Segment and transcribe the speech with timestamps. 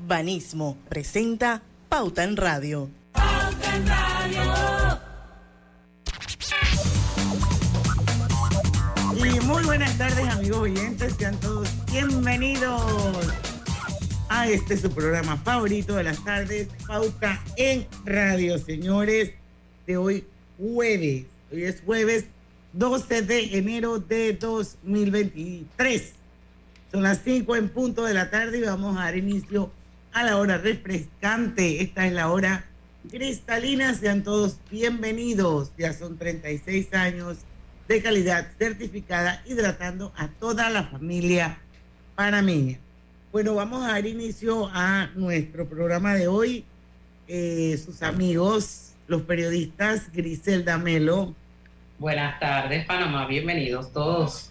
[0.00, 2.90] Banismo presenta Pauta en Radio.
[3.12, 5.00] Pauta en Radio.
[9.14, 12.82] Y muy buenas tardes amigos oyentes, sean todos bienvenidos
[14.28, 19.34] a este su programa favorito de las tardes, Pauta en Radio, señores,
[19.86, 20.24] de hoy
[20.58, 21.26] jueves.
[21.52, 22.24] Hoy es jueves
[22.72, 26.19] 12 de enero de 2023.
[26.92, 29.70] Son las 5 en punto de la tarde y vamos a dar inicio
[30.12, 31.82] a la hora refrescante.
[31.82, 32.64] Esta es la hora
[33.08, 33.94] cristalina.
[33.94, 35.70] Sean todos bienvenidos.
[35.78, 37.38] Ya son 36 años
[37.86, 41.58] de calidad certificada hidratando a toda la familia
[42.16, 42.80] panameña.
[43.30, 46.64] Bueno, vamos a dar inicio a nuestro programa de hoy.
[47.28, 51.36] Eh, sus amigos, los periodistas Griselda Melo.
[52.00, 53.28] Buenas tardes, Panamá.
[53.28, 54.49] Bienvenidos todos.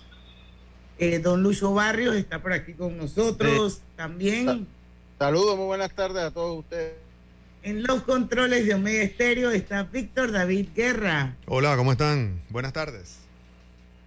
[1.01, 4.67] Eh, don Lucho Barrios está por aquí con nosotros también.
[5.17, 6.95] Saludos, muy buenas tardes a todos ustedes.
[7.63, 11.37] En los controles de Omega Estéreo está Víctor David Guerra.
[11.45, 12.41] Hola, ¿cómo están?
[12.49, 13.15] Buenas tardes.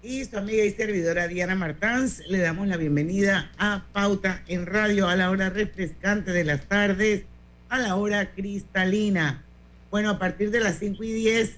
[0.02, 5.08] Y su amiga y servidora Diana Martans, le damos la bienvenida a Pauta en Radio
[5.08, 7.24] a la hora refrescante de las tardes,
[7.70, 9.42] a la hora cristalina.
[9.90, 11.56] Bueno, a partir de las 5 y 10,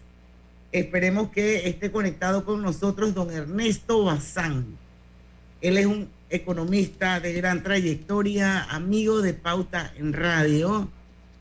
[0.70, 4.83] esperemos que esté conectado con nosotros don Ernesto Bazán.
[5.64, 10.90] Él es un economista de gran trayectoria, amigo de Pauta en Radio.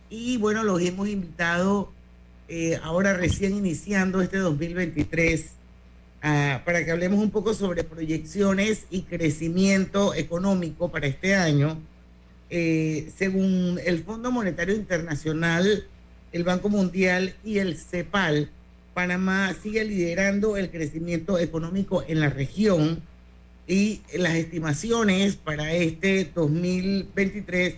[0.10, 1.92] Y bueno, los hemos invitado
[2.48, 9.02] eh, ahora recién iniciando este 2023 uh, para que hablemos un poco sobre proyecciones y
[9.02, 11.78] crecimiento económico para este año.
[12.50, 15.86] Eh, según el Fondo Monetario Internacional,
[16.32, 18.50] el Banco Mundial y el CEPAL,
[18.94, 23.04] Panamá sigue liderando el crecimiento económico en la región
[23.67, 27.75] y las estimaciones para este 2023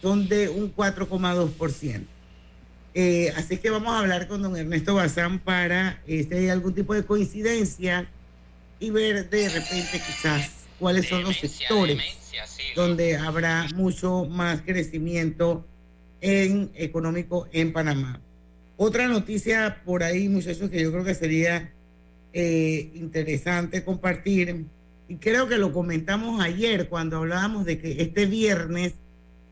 [0.00, 2.02] son de un 4,2%.
[2.94, 6.74] Eh, así que vamos a hablar con don Ernesto Bazán para eh, si hay algún
[6.74, 8.08] tipo de coincidencia
[8.80, 14.62] y ver de repente quizás cuáles son los sectores demencia, sí, donde habrá mucho más
[14.62, 15.66] crecimiento
[16.20, 18.20] en económico en Panamá.
[18.76, 21.72] Otra noticia por ahí, muchachos, que yo creo que sería
[22.32, 24.66] eh, interesante compartir
[25.08, 28.94] y creo que lo comentamos ayer cuando hablábamos de que este viernes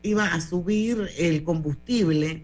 [0.03, 2.43] iba a subir el combustible,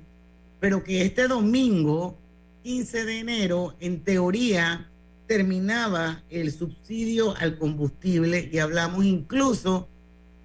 [0.59, 2.17] pero que este domingo,
[2.63, 4.89] 15 de enero, en teoría
[5.27, 9.87] terminaba el subsidio al combustible y hablamos incluso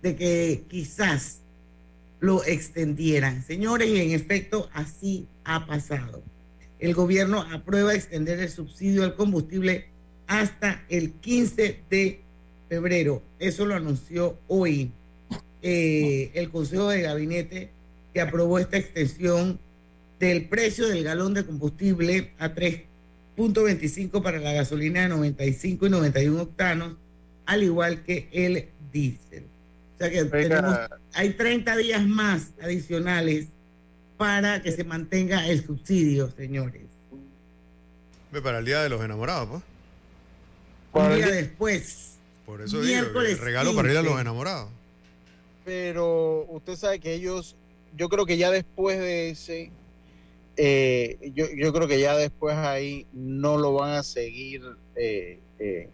[0.03, 1.41] de que quizás
[2.21, 3.43] lo extendieran.
[3.45, 6.23] Señores, y en efecto así ha pasado.
[6.79, 9.89] El gobierno aprueba extender el subsidio al combustible
[10.27, 12.28] hasta el 15 de
[12.69, 13.23] febrero.
[13.39, 14.93] Eso lo anunció hoy
[15.62, 17.71] eh, el Consejo de Gabinete
[18.12, 19.59] que aprobó esta extensión
[20.19, 26.43] del precio del galón de combustible a 3.25 para la gasolina de 95 y 91
[26.43, 26.97] octanos,
[27.47, 29.45] al igual que el diésel.
[29.95, 30.79] O sea que tenemos,
[31.12, 33.49] hay 30 días más adicionales
[34.17, 36.83] para que se mantenga el subsidio, señores.
[38.43, 39.62] Para el Día de los Enamorados,
[40.93, 41.05] pues.
[41.06, 42.18] Un día después.
[42.49, 44.71] Por eso digo, el regalo para ir a los enamorados.
[45.67, 47.57] Pero usted sabe que ellos,
[47.95, 49.71] yo creo que ya después de ese,
[50.57, 54.63] eh, yo, yo, creo que ya después ahí no lo van a seguir.
[54.97, 55.91] Eh, eh,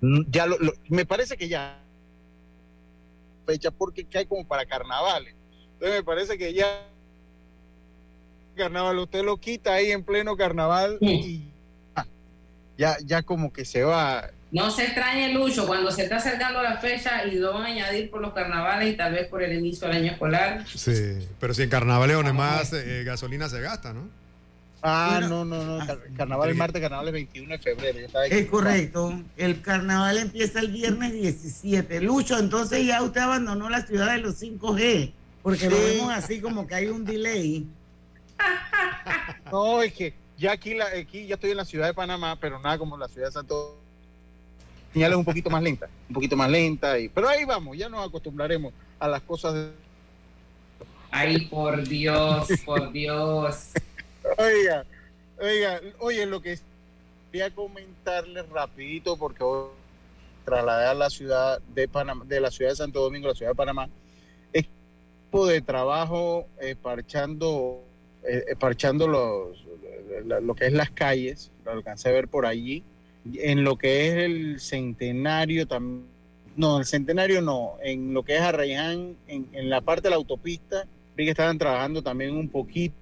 [0.00, 1.80] ya lo, lo, me parece que ya
[3.46, 5.36] fecha porque hay como para carnavales.
[5.74, 6.88] Entonces me parece que ya
[8.56, 11.06] carnaval usted lo quita ahí en pleno carnaval sí.
[11.06, 11.54] y
[12.76, 14.32] ya, ya como que se va.
[14.54, 18.08] No se extrañe, Lucho, cuando se está acercando la fecha y lo van a añadir
[18.08, 20.64] por los carnavales y tal vez por el inicio del año escolar.
[20.68, 24.08] Sí, pero si en carnavales donde más eh, gasolina se gasta, ¿no?
[24.80, 25.84] Ah, no, no, no.
[26.16, 27.98] Carnaval es martes, carnaval es 21 de febrero.
[28.30, 29.20] Es correcto.
[29.36, 32.00] El carnaval empieza el viernes 17.
[32.02, 35.68] Lucho, entonces ya usted abandonó la ciudad de los 5G, porque sí.
[35.68, 37.66] lo vemos así como que hay un delay.
[39.52, 42.58] No, es que ya aquí, la, aquí ya estoy en la ciudad de Panamá, pero
[42.58, 43.83] nada como la ciudad de Santo
[44.94, 48.06] señales un poquito más lenta, un poquito más lenta, y, pero ahí vamos, ya nos
[48.06, 49.52] acostumbraremos a las cosas.
[49.54, 49.70] De...
[51.10, 53.72] Ay, por Dios, por Dios.
[54.38, 54.86] oiga,
[55.40, 56.60] oiga, oye, lo que
[57.32, 59.70] quería comentarles rapidito, porque hoy
[60.44, 63.50] trasladé a la ciudad de Panamá, de la ciudad de Santo Domingo a la ciudad
[63.50, 63.88] de Panamá,
[64.52, 67.82] equipo de trabajo eh, parchando,
[68.22, 69.64] eh, parchando los,
[70.24, 72.84] lo, lo que es las calles, lo alcancé a ver por allí
[73.32, 76.06] en lo que es el centenario también
[76.56, 77.76] No, el centenario no.
[77.82, 80.86] En lo que es Arraiján, en, en la parte de la autopista,
[81.16, 82.94] vi que estaban trabajando también un poquito.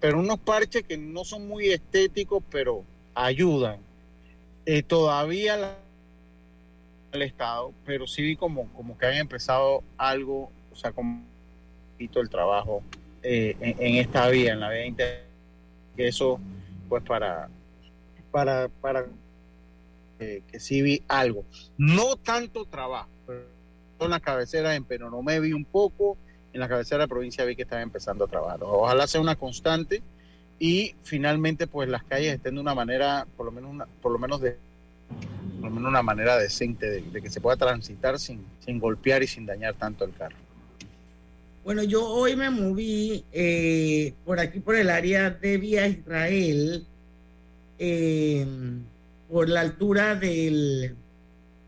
[0.00, 2.84] Pero unos parches que no son muy estéticos, pero
[3.14, 3.78] ayudan.
[4.64, 5.76] Eh, todavía la,
[7.12, 11.26] el Estado, pero sí vi como, como que han empezado algo, o sea, como un
[11.92, 12.82] poquito el trabajo
[13.22, 15.24] eh, en, esta vía, en la vía interna.
[15.96, 16.40] Eso,
[16.88, 17.48] pues, para,
[18.32, 19.06] para, para
[20.18, 21.44] que sí vi algo.
[21.78, 23.44] No tanto trabajo, pero
[24.00, 26.16] en la cabecera en Penonomé vi un poco,
[26.52, 28.60] en la cabecera de provincia vi que están empezando a trabajar.
[28.62, 30.02] Ojalá sea una constante
[30.58, 34.18] y finalmente pues las calles estén de una manera, por lo menos una, por lo
[34.18, 34.56] menos de
[35.60, 39.22] por lo menos una manera decente de, de que se pueda transitar sin, sin, golpear
[39.22, 40.36] y sin dañar tanto el carro.
[41.64, 46.86] Bueno, yo hoy me moví eh, por aquí por el área de Vía Israel,
[47.84, 48.46] eh,
[49.28, 50.94] por la altura del,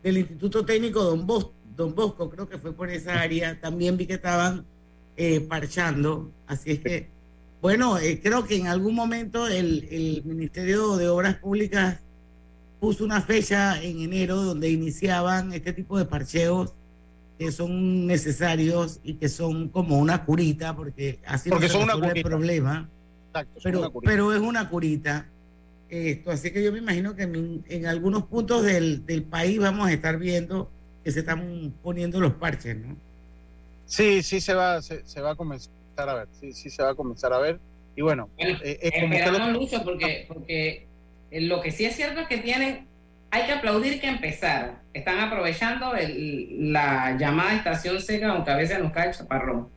[0.01, 3.61] del Instituto Técnico Don Bosco, Don Bosco, creo que fue por esa área.
[3.61, 4.65] También vi que estaban
[5.17, 7.09] eh, parchando, así es que,
[7.61, 11.99] bueno, eh, creo que en algún momento el, el, Ministerio de Obras Públicas
[12.79, 16.75] puso una fecha en enero donde iniciaban este tipo de parcheos
[17.41, 22.07] que son necesarios y que son como una curita, porque así porque no se resuelve
[22.07, 22.89] una el problema.
[23.31, 24.11] Exacto, pero, una curita.
[24.13, 25.29] pero es una curita.
[25.95, 29.87] Esto, así que yo me imagino que en, en algunos puntos del, del país vamos
[29.87, 30.69] a estar viendo
[31.05, 32.97] que se están poniendo los parches, ¿no?
[33.87, 36.91] Sí, sí se va, se, se, va a comenzar a ver, sí, sí se va
[36.91, 37.61] a comenzar a ver.
[37.95, 39.61] Y bueno, bueno eh, es como esperamos lo...
[39.61, 40.87] mucho porque, porque
[41.31, 42.89] lo que sí es cierto es que tienen,
[43.31, 44.77] hay que aplaudir que empezaron.
[44.93, 49.69] Están aprovechando el, la llamada estación seca, aunque a veces nos cae el chaparrón.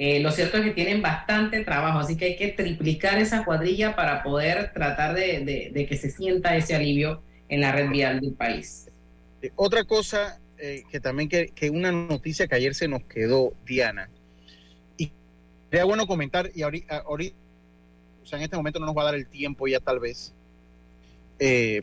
[0.00, 3.96] Eh, lo cierto es que tienen bastante trabajo, así que hay que triplicar esa cuadrilla
[3.96, 8.88] para poder tratar de, que se sienta ese alivio en la red vial del país.
[9.42, 14.08] Eh, otra cosa eh, que también que, una noticia que ayer se nos quedó, Diana,
[14.96, 15.10] y
[15.68, 17.18] sería bueno comentar, y ahorita, o
[18.26, 20.32] sea, en este momento no nos va a dar el tiempo ya tal vez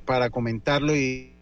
[0.06, 1.34] para comentarlo y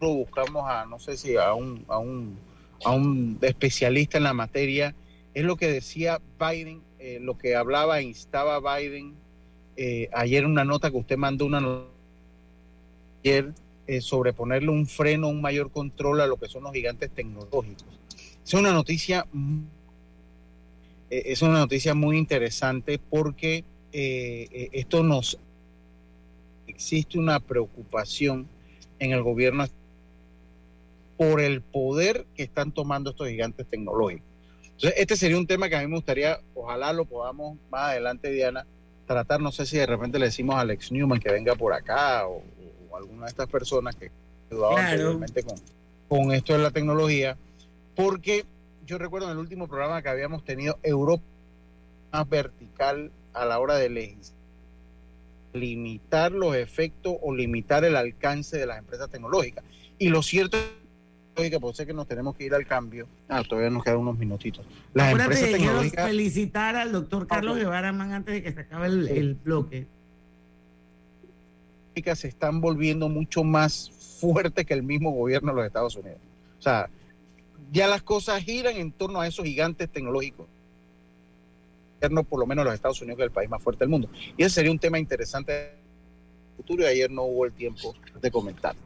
[0.00, 2.38] lo buscamos a, no sé si a un, a un,
[2.84, 4.94] a un especialista en la materia,
[5.34, 9.14] es lo que decía Biden, eh, lo que hablaba, instaba Biden
[9.76, 11.60] eh, ayer una nota que usted mandó una
[13.24, 13.52] ayer
[13.86, 17.86] eh, sobre ponerle un freno, un mayor control a lo que son los gigantes tecnológicos.
[18.44, 19.26] Es una noticia,
[21.10, 23.64] eh, es una noticia muy interesante porque
[23.96, 25.38] esto nos
[26.66, 28.48] existe una preocupación
[28.98, 29.66] en el gobierno
[31.16, 34.33] por el poder que están tomando estos gigantes tecnológicos.
[34.76, 38.30] Entonces, este sería un tema que a mí me gustaría, ojalá lo podamos más adelante,
[38.30, 38.66] Diana,
[39.06, 39.40] tratar.
[39.40, 42.42] No sé si de repente le decimos a Alex Newman que venga por acá o,
[42.90, 44.10] o alguna de estas personas que
[44.50, 44.90] ayudaban Claro.
[44.90, 45.56] anteriormente con,
[46.08, 47.36] con esto de la tecnología,
[47.94, 48.44] porque
[48.86, 51.22] yo recuerdo en el último programa que habíamos tenido Europa
[52.12, 54.36] más vertical a la hora de legislar,
[55.52, 59.64] limitar los efectos o limitar el alcance de las empresas tecnológicas.
[59.98, 60.64] Y lo cierto es
[61.34, 64.16] que por ser que nos tenemos que ir al cambio, ah, todavía nos quedan unos
[64.16, 64.64] minutitos.
[64.92, 68.86] Las Acuérdate empresas tecnológicas felicitar al doctor Carlos Guevara Man antes de que se acabe
[68.86, 69.12] el, Sí.
[69.18, 69.86] el bloque.
[72.14, 73.90] se están volviendo mucho más
[74.20, 76.18] fuertes que el mismo gobierno de los Estados Unidos.
[76.58, 76.88] O sea,
[77.72, 80.46] ya las cosas giran en torno a esos gigantes tecnológicos.
[82.28, 84.10] Por lo menos los Estados Unidos, que es el país más fuerte del mundo.
[84.36, 85.70] Y ese sería un tema interesante en
[86.50, 88.76] el futuro y ayer no hubo el tiempo de comentar.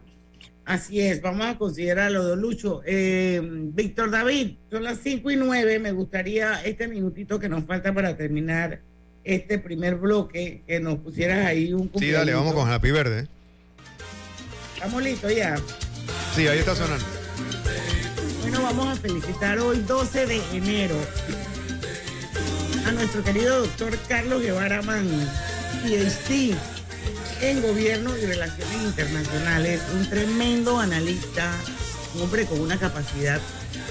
[0.69, 2.83] Así es, vamos a considerarlo, don Lucho.
[2.85, 5.79] Eh, Víctor David, son las 5 y 9.
[5.79, 8.83] Me gustaría este minutito que nos falta para terminar
[9.25, 13.29] este primer bloque, que nos pusieras ahí un Sí, dale, vamos con Happy Verde.
[14.75, 15.57] Estamos listos ya.
[16.37, 17.07] Sí, ahí está sonando.
[18.43, 20.97] Bueno, vamos a felicitar hoy, 12 de enero,
[22.87, 25.09] a nuestro querido doctor Carlos Guevara Man,
[25.83, 26.55] PhD
[27.41, 31.53] en Gobierno y Relaciones Internacionales, un tremendo analista,
[32.15, 33.41] un hombre con una capacidad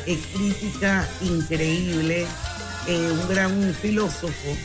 [0.05, 2.25] eh, crítica increíble,
[2.87, 4.57] eh, un gran filósofo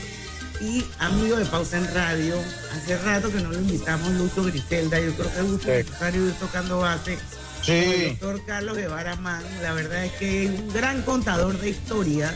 [0.61, 2.37] y amigo de Pausa en Radio.
[2.77, 5.71] Hace rato que no lo invitamos, Lucho Griselda, yo creo que es justo Sí.
[5.71, 7.19] necesario ir tocando base
[7.67, 11.71] con el doctor Carlos Guevara Man, la verdad es que es un gran contador de
[11.71, 12.35] historias,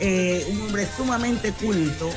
[0.00, 2.10] eh, un hombre sumamente culto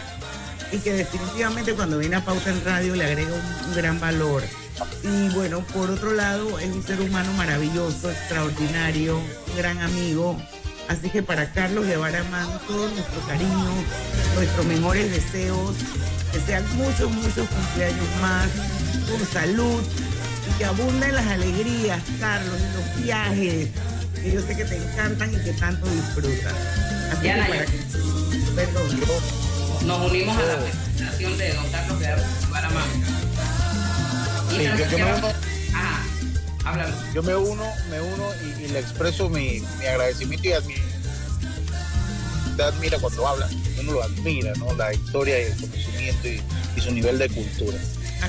[0.71, 4.43] y que definitivamente cuando viene a Pauta en Radio le agrega un, un gran valor.
[5.03, 10.39] Y bueno, por otro lado, es un ser humano maravilloso, extraordinario, un gran amigo.
[10.87, 13.69] Así que para Carlos Guevara Man, todo nuestro cariño,
[14.35, 15.75] nuestros mejores deseos,
[16.31, 18.47] que sean muchos, muchos cumpleaños más,
[19.09, 19.81] con salud,
[20.49, 23.69] y que abunden las alegrías, Carlos, y los viajes,
[24.21, 26.53] que yo sé que te encantan y que tanto disfrutas.
[27.11, 27.71] Así que para que-
[28.55, 29.46] perdón.
[29.85, 32.07] Nos unimos a la presentación de don Carlos de.
[34.51, 35.27] Y Sí, yo- yo me uno-
[36.65, 36.87] Ajá.
[37.13, 40.81] Yo me uno, me uno y, y le expreso mi, mi agradecimiento y admiro.
[42.57, 43.47] Te admira cuando habla,
[43.79, 44.73] uno lo admira, ¿no?
[44.73, 46.41] La historia y el conocimiento y,
[46.75, 47.77] y su nivel de cultura.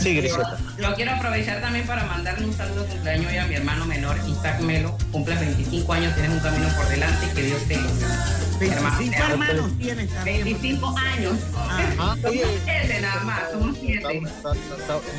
[0.01, 0.59] Sí, Griseta.
[0.79, 4.17] Yo quiero aprovechar también para mandarle un saludo de cumpleaños hoy a mi hermano menor,
[4.29, 4.97] Isaac Melo.
[5.13, 8.35] Cumples 25 años, tienes un camino por delante y que Dios te bendiga.
[8.59, 9.33] 25 Hermano.
[9.53, 10.45] hermanos tienes también.
[10.45, 11.35] 25 años.
[11.57, 13.77] Ah, Ah, oye, Siete nada más, somos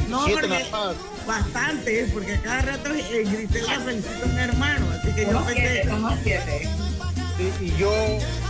[0.09, 5.51] No, porque- porque cada rato eh, Grisela felicita a un hermano, así que yo Somos
[5.51, 6.67] siete, pensé, somos siete.
[7.37, 7.91] Sí, y yo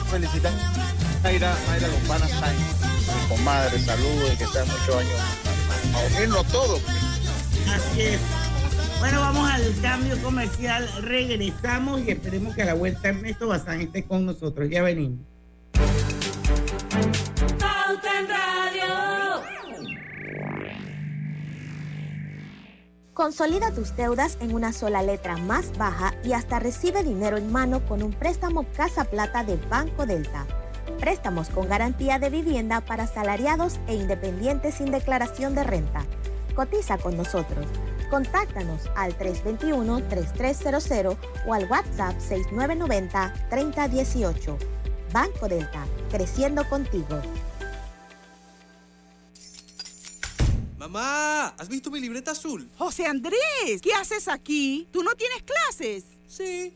[0.09, 2.59] felicitar a Mayra, Mayra Lombana Sáenz,
[3.21, 5.19] mi comadre, saludos y que sean muchos años
[5.93, 6.81] a, unirnos todos.
[7.67, 8.19] así es.
[8.99, 14.03] Bueno, vamos al cambio comercial, regresamos y esperemos que a la vuelta Ernesto Bazán esté
[14.03, 15.19] con nosotros, ya venimos.
[17.57, 19.59] Pauta en Radio.
[23.13, 27.85] Consolida tus deudas en una sola letra más baja y hasta recibe dinero en mano
[27.85, 30.45] con un préstamo Casa Plata de Banco Delta.
[30.99, 36.05] Préstamos con garantía de vivienda para salariados e independientes sin declaración de renta.
[36.55, 37.65] Cotiza con nosotros.
[38.09, 41.17] Contáctanos al 321-3300
[41.47, 44.57] o al WhatsApp 6990-3018.
[45.13, 47.21] Banco Delta, creciendo contigo.
[50.77, 52.69] Mamá, ¿has visto mi libreta azul?
[52.77, 54.87] José Andrés, ¿qué haces aquí?
[54.91, 56.05] ¿Tú no tienes clases?
[56.25, 56.75] Sí,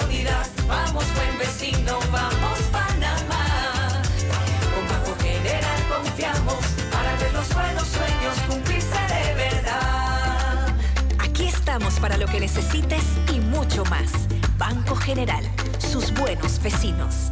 [11.71, 13.01] Estamos para lo que necesites
[13.33, 14.11] y mucho más.
[14.57, 15.41] Banco General,
[15.79, 17.31] sus buenos vecinos.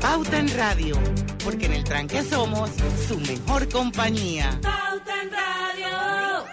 [0.00, 0.96] Pauta en Radio,
[1.44, 2.70] porque en el tranque somos
[3.06, 4.58] su mejor compañía.
[4.62, 6.44] Pauta en Radio.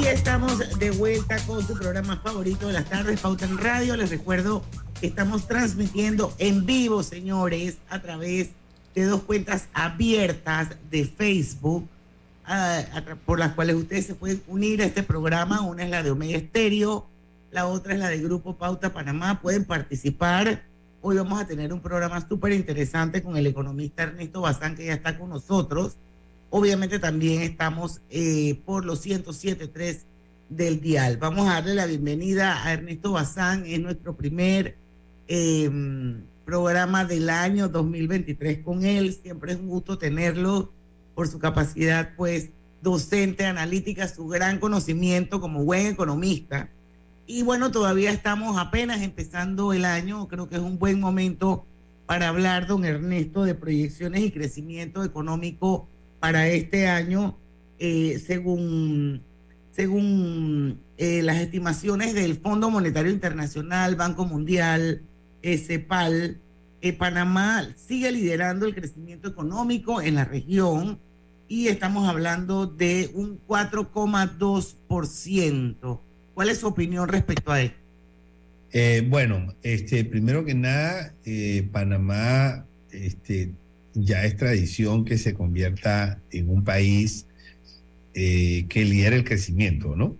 [0.00, 3.96] Y estamos de vuelta con su programa favorito de las tardes, Pauta en Radio.
[3.96, 4.64] Les recuerdo
[5.00, 8.65] que estamos transmitiendo en vivo, señores, a través de
[9.04, 11.86] dos cuentas abiertas de Facebook,
[12.46, 15.60] tra- por las cuales ustedes se pueden unir a este programa.
[15.62, 17.06] Una es la de Omega Estéreo,
[17.50, 19.40] la otra es la de Grupo Pauta Panamá.
[19.40, 20.62] Pueden participar.
[21.02, 24.94] Hoy vamos a tener un programa súper interesante con el economista Ernesto Bazán, que ya
[24.94, 25.96] está con nosotros.
[26.50, 30.00] Obviamente también estamos eh, por los 107.3
[30.48, 31.16] del dial.
[31.18, 34.76] Vamos a darle la bienvenida a Ernesto Bazán, es nuestro primer
[35.28, 35.68] eh,
[36.46, 39.12] programa del año 2023 con él.
[39.20, 40.72] Siempre es un gusto tenerlo
[41.14, 42.50] por su capacidad, pues,
[42.80, 46.70] docente, analítica, su gran conocimiento como buen economista.
[47.26, 51.66] Y bueno, todavía estamos apenas empezando el año, creo que es un buen momento
[52.06, 55.88] para hablar, don Ernesto, de proyecciones y crecimiento económico
[56.20, 57.36] para este año,
[57.80, 59.22] eh, según,
[59.72, 65.02] según eh, las estimaciones del Fondo Monetario Internacional, Banco Mundial,
[65.42, 66.40] CEPAL,
[66.82, 71.00] eh, Panamá sigue liderando el crecimiento económico en la región
[71.48, 76.00] y estamos hablando de un 4,2%.
[76.34, 77.78] ¿Cuál es su opinión respecto a esto?
[78.72, 83.52] Eh, bueno, este, primero que nada, eh, Panamá este,
[83.94, 87.26] ya es tradición que se convierta en un país
[88.12, 90.16] que lidera el crecimiento, ¿no?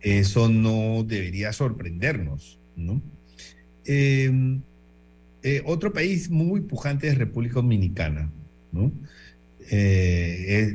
[0.00, 3.02] Eso no debería sorprendernos, ¿no?
[3.84, 4.60] Em,
[5.64, 8.30] otro país muy pujante es República Dominicana,
[8.70, 8.92] ¿no?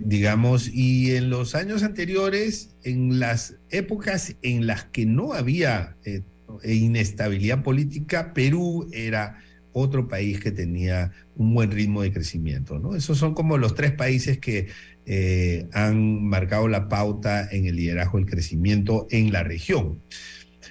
[0.06, 5.96] digamos, y en los años anteriores, en las épocas en las que no había
[6.64, 9.40] e inestabilidad política, Perú era
[9.74, 12.96] otro país que tenía un buen ritmo de crecimiento.
[12.96, 14.68] Esos son como los tres países que
[15.06, 20.02] eh, han marcado la pauta en el liderazgo del crecimiento en la región.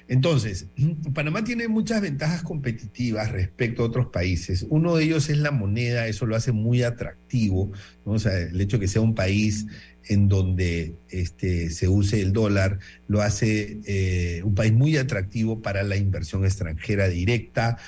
[0.08, 0.68] Entonces,
[1.14, 4.66] Panamá tiene muchas ventajas competitivas respecto a otros países.
[4.68, 7.72] Uno de ellos es la moneda, eso lo hace muy atractivo,
[8.04, 9.66] o sea, el hecho de que sea un país
[10.08, 15.82] en donde este, se use el dólar, lo hace eh, un país muy atractivo para
[15.82, 17.78] la inversión extranjera directa.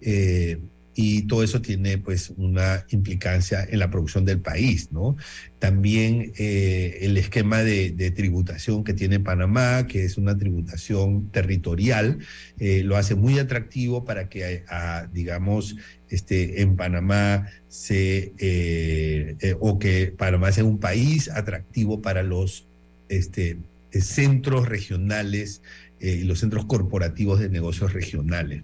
[0.00, 0.58] Eh,
[1.00, 5.16] y todo eso tiene pues una implicancia en la producción del país, ¿no?
[5.60, 12.18] También eh, el esquema de, tributación que tiene Panamá, que es una tributación territorial,
[12.58, 14.64] lo hace muy atractivo para que,
[15.12, 15.76] digamos,
[16.10, 22.66] este, en Panamá se, eh, eh, o que Panamá sea un país atractivo para los
[23.08, 23.58] este,
[23.92, 25.62] centros regionales
[26.00, 28.62] eh, y los centros corporativos de negocios regionales.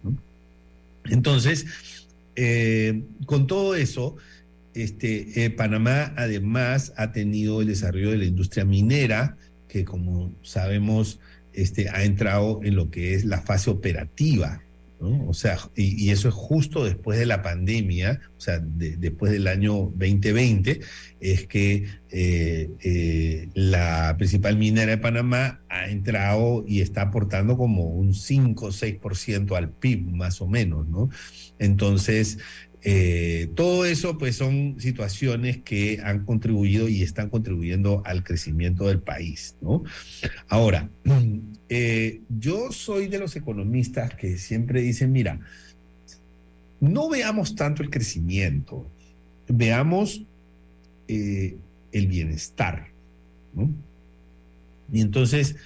[1.04, 1.66] Entonces,
[3.26, 4.16] con todo eso,
[4.74, 9.36] este, Panamá además ha tenido el desarrollo de la industria minera,
[9.68, 11.20] que como sabemos
[11.52, 14.63] este, ha entrado en lo que es la fase operativa
[15.28, 19.92] o sea, y, eso es justo después de la pandemia, o sea, después del año
[19.94, 20.80] 2020,
[21.20, 27.84] es que eh, eh, la principal minera de Panamá ha entrado y está aportando como
[27.84, 31.10] un 5 o 6% al PIB, más o menos, ¿no?
[31.58, 32.38] Entonces,
[32.86, 39.00] eh, todo eso pues son situaciones que han contribuido y están contribuyendo al crecimiento del
[39.00, 39.82] país, ¿no?
[40.48, 40.90] Ahora,
[41.70, 45.40] eh, yo soy de los economistas que siempre dicen, mira,
[46.78, 48.86] no veamos tanto el crecimiento,
[49.48, 50.22] veamos
[51.08, 51.56] eh,
[51.90, 52.88] el bienestar,
[53.54, 53.70] ¿no?
[54.92, 55.56] Y entonces,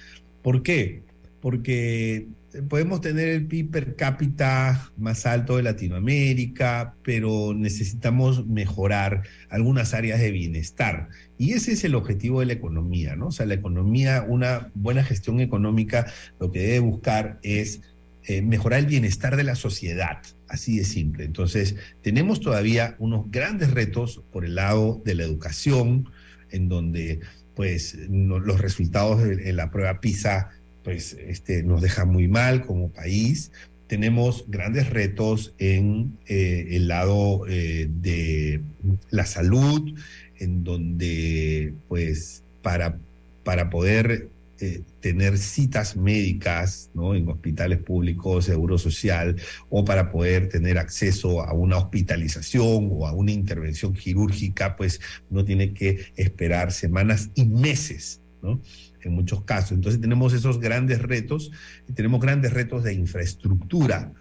[0.41, 1.01] ¿por qué?
[1.41, 2.27] Porque
[2.67, 10.19] podemos tener el PIB per cápita más alto de Latinoamérica, pero necesitamos mejorar algunas áreas
[10.19, 11.09] de bienestar.
[11.37, 13.27] Y ese es el objetivo de la economía, ¿no?
[13.27, 17.81] O sea, la economía, una buena gestión económica, lo que debe buscar es
[18.23, 21.25] eh, mejorar el bienestar de la sociedad, así de simple.
[21.25, 26.09] Entonces, tenemos todavía unos grandes retos por el lado de la educación,
[26.51, 27.19] en donde
[27.55, 30.49] pues los resultados en la prueba PISA
[30.83, 33.51] pues este, nos deja muy mal como país.
[33.87, 38.61] Tenemos grandes retos en eh, el lado eh, de
[39.09, 39.93] la salud,
[40.37, 42.99] en donde pues para,
[43.43, 44.29] para poder
[44.61, 49.37] eh, tener citas médicas en hospitales públicos, seguro social,
[49.69, 55.45] o para poder tener acceso a una hospitalización o a una intervención quirúrgica, pues uno
[55.45, 58.59] tiene que esperar semanas y meses, ¿no?
[59.03, 59.73] En muchos casos.
[59.73, 61.51] Entonces tenemos esos grandes retos
[61.93, 64.13] tenemos grandes retos de infraestructura.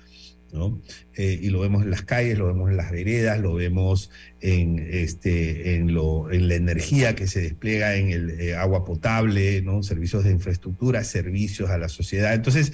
[0.52, 0.80] ¿no?
[1.14, 4.10] Eh, y lo vemos en las calles, lo vemos en las veredas, lo vemos
[4.40, 9.60] en, este, en, lo, en la energía que se despliega en el eh, agua potable,
[9.60, 9.82] ¿no?
[9.82, 12.32] servicios de infraestructura, servicios a la sociedad.
[12.32, 12.72] Entonces,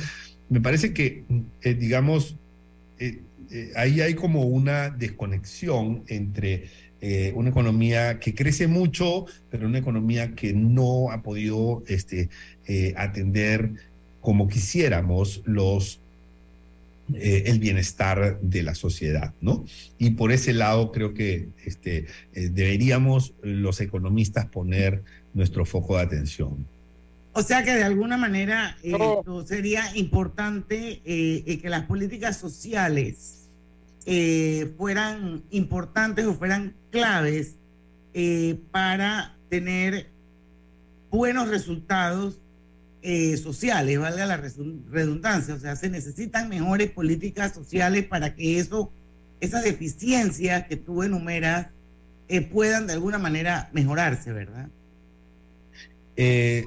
[0.49, 1.25] me parece que,
[1.63, 2.37] eh, digamos,
[3.75, 6.69] ahí hay como una desconexión entre
[7.07, 12.31] eh, una economía que crece mucho, pero una economía que no ha podido este,
[12.67, 13.73] eh, atender
[14.23, 16.01] como quisiéramos los
[17.13, 19.67] eh, el bienestar de la sociedad, ¿no?
[19.99, 25.03] Y por ese lado creo que este, deberíamos los economistas poner
[25.35, 26.67] nuestro foco de atención.
[27.35, 28.79] O sea que de alguna manera
[29.45, 33.44] sería importante que las políticas sociales
[34.07, 37.57] eh, fueran importantes o fueran claves
[38.13, 40.11] eh, para tener
[41.11, 42.39] buenos resultados
[43.01, 45.55] eh, sociales, valga la redundancia.
[45.55, 48.93] O sea, se necesitan mejores políticas sociales para que eso,
[49.41, 51.69] esas deficiencias que tú enumeras
[52.51, 54.69] puedan de alguna manera mejorarse, ¿verdad?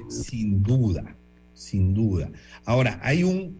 [0.08, 1.16] sin duda,
[1.52, 2.30] sin duda.
[2.64, 3.58] Ahora, hay un,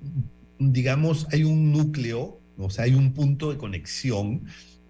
[0.58, 4.42] digamos, hay un núcleo o sea, hay un punto de conexión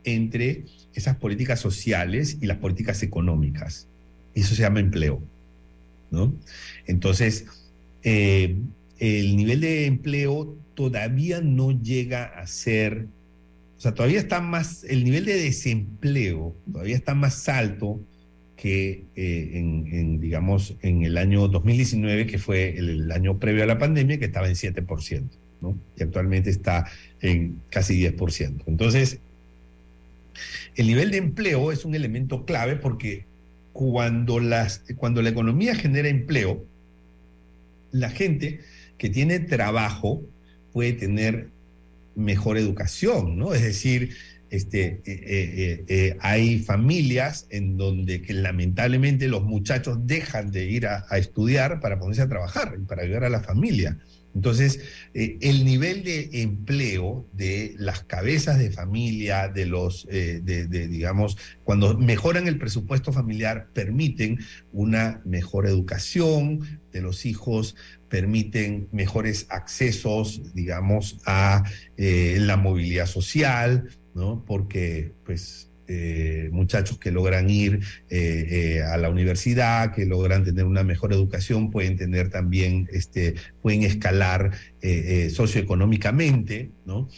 [0.05, 3.89] entre esas políticas sociales y las políticas económicas.
[4.35, 5.23] Y eso se llama empleo.
[6.11, 6.35] ¿no?
[6.87, 7.47] Entonces,
[8.03, 8.57] eh,
[8.99, 13.07] el nivel de empleo todavía no llega a ser,
[13.77, 18.01] o sea, todavía está más, el nivel de desempleo todavía está más alto
[18.57, 23.79] que eh, en, digamos, en el año 2019, que fue el, año previo a la
[23.79, 25.29] pandemia, que estaba en 7%,
[25.97, 26.87] Y actualmente está
[27.21, 28.63] en casi 10%.
[28.67, 29.19] Entonces,
[30.77, 33.25] el nivel de empleo es un elemento clave porque
[33.73, 36.65] cuando, las, cuando la economía genera empleo,
[37.91, 38.61] la gente
[38.97, 40.23] que tiene trabajo
[40.73, 41.49] puede tener
[42.15, 43.55] mejor educación, ¿no?
[43.55, 44.15] Es decir,
[44.51, 50.87] este, eh, eh, eh, hay familias en donde que lamentablemente los muchachos dejan de ir
[50.87, 53.99] a, estudiar para ponerse a trabajar y para ayudar a la familia.
[54.35, 54.81] Entonces,
[55.15, 62.47] el nivel de empleo de las cabezas de familia, de los, de, digamos, cuando mejoran
[62.47, 64.39] el presupuesto familiar, permiten
[64.73, 67.75] una mejor educación de los hijos,
[68.09, 71.65] permiten mejores accesos, digamos, a
[71.97, 73.89] la movilidad social,
[74.47, 80.67] porque, pues, eh, muchachos que logran ir eh, eh, a la universidad, que logran tener
[80.67, 84.53] una mejor educación, pueden tener también, este, pueden escalar
[85.33, 87.09] socioeconómicamente, ¿no?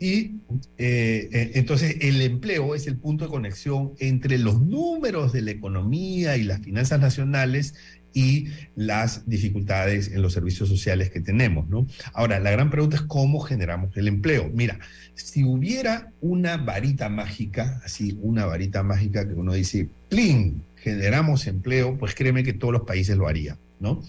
[0.00, 0.36] Y
[0.78, 6.44] entonces el empleo es el punto de conexión entre los números de la economía y
[6.44, 7.74] las finanzas nacionales
[8.14, 11.66] y las dificultades en los servicios sociales que tenemos.
[12.12, 14.50] Ahora, la gran pregunta es cómo generamos el empleo.
[14.52, 14.78] Mira,
[15.14, 20.62] si hubiera una varita mágica, así, una varita mágica que uno dice, ¡plin!
[20.76, 24.02] generamos empleo, pues créeme que todos los países lo harían, ¿no?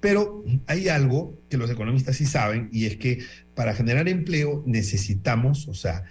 [0.00, 3.18] Pero hay algo que los economistas sí saben y es que
[3.54, 6.04] para generar empleo necesitamos, o sea,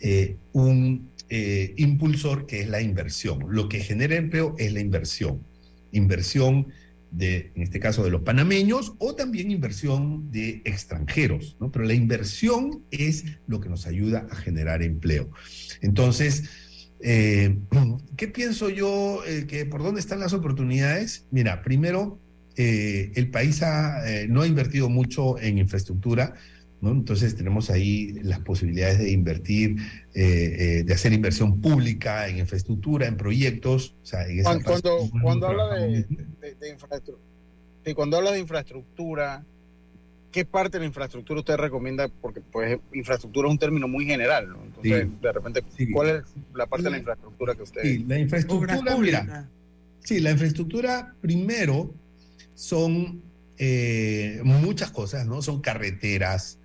[0.00, 3.46] eh, un eh, impulsor que es la inversión.
[3.50, 5.42] Lo que genera empleo es la inversión
[5.92, 6.68] inversión
[7.10, 11.70] de, en este caso, de los panameños o también inversión de extranjeros, ¿no?
[11.70, 15.30] Pero la inversión es lo que nos ayuda a generar empleo.
[15.82, 16.44] Entonces,
[17.00, 17.58] eh,
[18.16, 19.22] ¿qué pienso yo?
[19.26, 21.26] Eh, que ¿Por dónde están las oportunidades?
[21.30, 22.18] Mira, primero,
[22.56, 23.62] eh, el país
[24.28, 26.34] no ha invertido mucho en infraestructura.
[26.90, 29.76] Entonces tenemos ahí las posibilidades de invertir,
[30.14, 33.94] eh, eh, de hacer inversión pública en infraestructura, en proyectos.
[34.42, 36.06] cuando, cuando, habla de,
[36.70, 37.24] infraestructura,
[37.94, 39.44] cuando habla de infraestructura,
[40.32, 42.08] ¿qué parte de la infraestructura usted recomienda?
[42.08, 46.84] Porque pues infraestructura es un término muy general, Entonces, de repente, ¿cuál es la parte
[46.84, 47.82] de la infraestructura que usted...
[47.82, 49.48] Sí, la infraestructura, mira,
[50.00, 51.94] sí, la infraestructura primero
[52.54, 53.22] son
[53.58, 55.42] eh, muchas cosas, ¿no?
[55.42, 56.58] Son carreteras,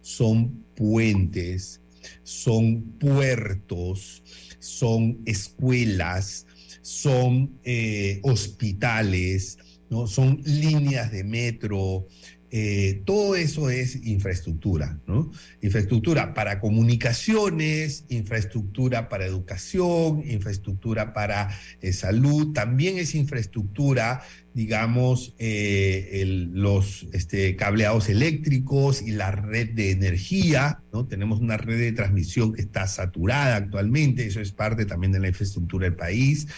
[0.00, 1.80] son puentes,
[2.22, 4.22] son puertos,
[4.58, 6.46] son escuelas,
[6.82, 9.58] son eh, hospitales,
[9.90, 10.06] ¿no?
[10.06, 12.06] son líneas de metro,
[12.52, 15.30] eh, todo eso es infraestructura, ¿no?
[15.62, 26.24] Infraestructura para comunicaciones, infraestructura para educación, infraestructura para eh, salud, también es infraestructura, digamos, eh,
[26.26, 31.06] los este, cableados eléctricos y la red de energía, ¿no?
[31.06, 35.28] Tenemos una red de transmisión que está saturada actualmente, eso es parte también de la
[35.28, 36.48] infraestructura del país.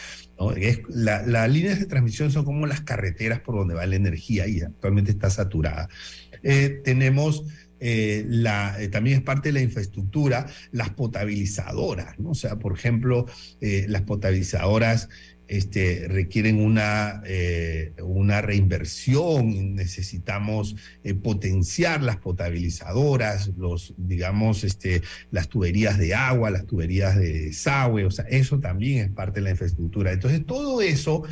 [0.88, 5.10] Las líneas de transmisión son como las carreteras por donde va la energía y actualmente
[5.10, 5.88] está saturada.
[6.42, 7.44] Eh, tenemos
[7.80, 12.30] eh, la, eh, también es parte de la infraestructura, las potabilizadoras, ¿no?
[12.30, 13.26] O sea, por ejemplo,
[13.60, 15.08] las potabilizadoras
[15.52, 25.50] este, requieren una, eh, una reinversión, necesitamos eh, potenciar las potabilizadoras, los, digamos, este, las
[25.50, 29.50] tuberías de agua, las tuberías de desagüe, o sea, eso también es parte de la
[29.50, 30.12] infraestructura.
[30.12, 31.22] Entonces, todo eso,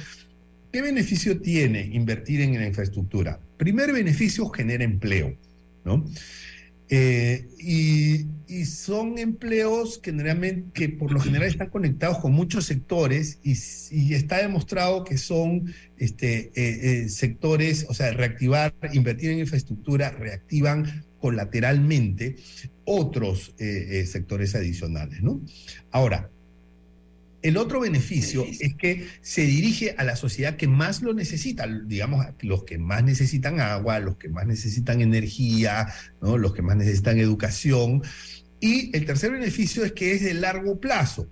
[0.70, 3.40] ¿qué beneficio tiene invertir en la infraestructura?
[3.56, 5.34] Primer beneficio, genera empleo,
[5.82, 6.04] ¿no?
[6.90, 8.26] Eh, y,
[8.64, 13.52] son empleos que, generalmente, que por lo general están conectados con muchos sectores y,
[14.12, 21.04] está demostrado que son este, eh, eh, sectores, o sea, reactivar, invertir en infraestructura, reactivan
[21.20, 22.36] colateralmente
[22.84, 23.54] otros
[24.06, 25.42] sectores adicionales, ¿no?
[25.90, 26.30] Ahora,
[27.42, 32.26] el otro beneficio es que se dirige a la sociedad que más lo necesita, digamos,
[32.40, 35.88] los que más necesitan agua, los que más necesitan energía,
[36.20, 36.36] ¿no?
[36.36, 38.02] los que más necesitan educación.
[38.60, 41.30] Y el tercer beneficio es que es de largo plazo.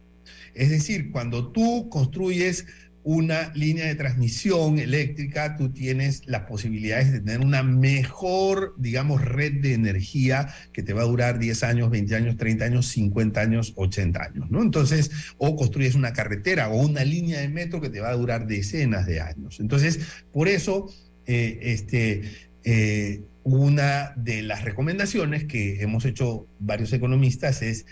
[0.55, 2.67] Es decir, cuando tú construyes
[3.05, 9.61] una línea de transmisión eléctrica, tú tienes las posibilidades de tener una mejor, digamos, red
[9.61, 13.73] de energía que te va a durar 10 años, 20 años, 30 años, 50 años,
[13.77, 14.63] 80 años, ¿no?
[14.63, 18.47] Entonces, o construyes una carretera o una línea de metro que te va a durar
[18.47, 19.61] decenas de años.
[19.61, 20.01] Entonces,
[20.33, 20.93] por eso,
[21.27, 22.23] eh, este,
[22.65, 27.87] eh, una de las recomendaciones que hemos hecho varios economistas es,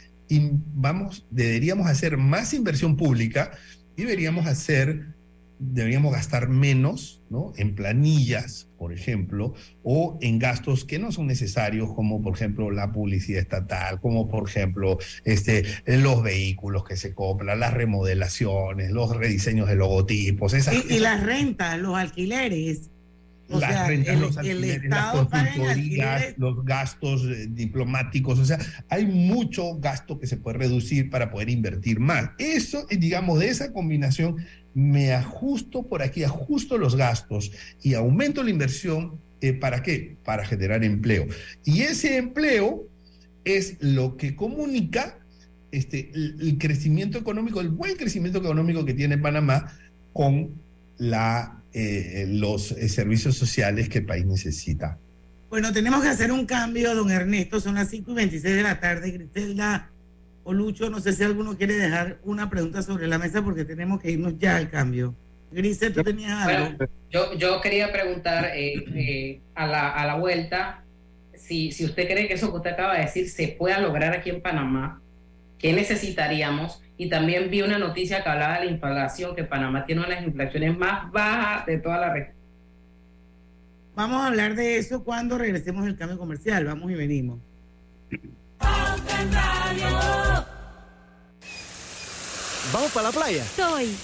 [0.75, 3.53] vamos, deberíamos hacer más inversión pública
[3.97, 5.17] deberíamos hacer
[5.59, 7.53] deberíamos gastar menos ¿no?
[7.57, 12.93] en planillas, por ejemplo, o en gastos que no son necesarios, como por ejemplo la
[12.93, 19.69] publicidad estatal, como por ejemplo este, los vehículos que se compran, las remodelaciones, los rediseños
[19.69, 20.53] de logotipos.
[20.53, 22.91] Esas, y, las rentas, los alquileres.
[23.49, 30.19] Las rentas, los alquileres, las consultorías, los gastos eh, diplomáticos, o sea, hay mucho gasto
[30.19, 32.31] que se puede reducir para poder invertir más.
[32.39, 34.37] Eso, digamos, de esa combinación
[34.75, 39.19] me ajusto por aquí, ajusto los gastos y aumento la inversión.
[39.41, 40.17] Eh, ¿Para qué?
[40.25, 41.27] Para generar empleo.
[41.65, 42.87] Y ese empleo
[43.45, 45.19] es lo que comunica
[45.73, 49.73] este, el, crecimiento económico, el buen crecimiento económico que tiene Panamá
[50.13, 50.55] con
[50.99, 54.99] la, eh, los eh, servicios sociales que el país necesita.
[55.51, 57.61] Bueno, tenemos que hacer un cambio, don Ernesto.
[57.61, 59.11] Son las 5 y 26 de la tarde.
[59.11, 59.91] Griselda
[60.47, 64.01] o Lucho, no sé si alguno quiere dejar una pregunta sobre la mesa porque tenemos
[64.01, 65.15] que irnos ya al cambio.
[65.51, 66.87] Grisel, tú tenías algo.
[67.11, 70.85] yo, yo quería preguntar eh, eh, a, la, a la vuelta
[71.35, 74.31] si, si usted cree que eso que usted acaba de decir se pueda lograr aquí
[74.31, 75.01] en Panamá,
[75.59, 76.81] ¿qué necesitaríamos?
[76.99, 80.17] Y también vi una noticia que hablaba de la inflación, que Panamá tiene una de
[80.17, 82.37] las inflaciones más bajas de toda la región.
[83.95, 86.65] Vamos a hablar de eso cuando regresemos del cambio comercial.
[86.65, 87.41] Vamos y venimos.
[92.73, 93.43] ¿Vamos para la playa?
[93.43, 93.97] Estoy.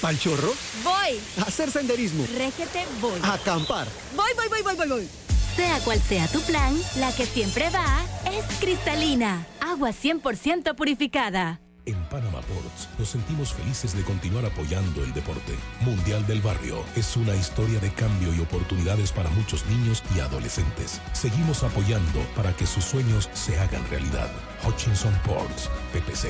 [0.00, 0.52] ¿Pal chorro?
[0.84, 1.18] Voy.
[1.38, 2.24] A hacer senderismo.
[2.36, 3.18] Régete, voy.
[3.22, 3.86] A acampar.
[4.14, 5.08] Voy, voy, voy, voy, voy, voy.
[5.56, 9.46] Sea cual sea tu plan, la que siempre va es cristalina.
[9.60, 11.60] Agua 100% purificada.
[11.88, 15.54] En Panama Ports nos sentimos felices de continuar apoyando el deporte.
[15.80, 21.00] Mundial del Barrio es una historia de cambio y oportunidades para muchos niños y adolescentes.
[21.14, 24.30] Seguimos apoyando para que sus sueños se hagan realidad.
[24.66, 26.28] Hutchinson Ports, PPC.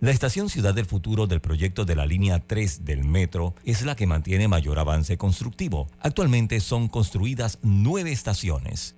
[0.00, 3.96] La estación Ciudad del Futuro del proyecto de la línea 3 del metro es la
[3.96, 5.88] que mantiene mayor avance constructivo.
[5.98, 8.97] Actualmente son construidas nueve estaciones.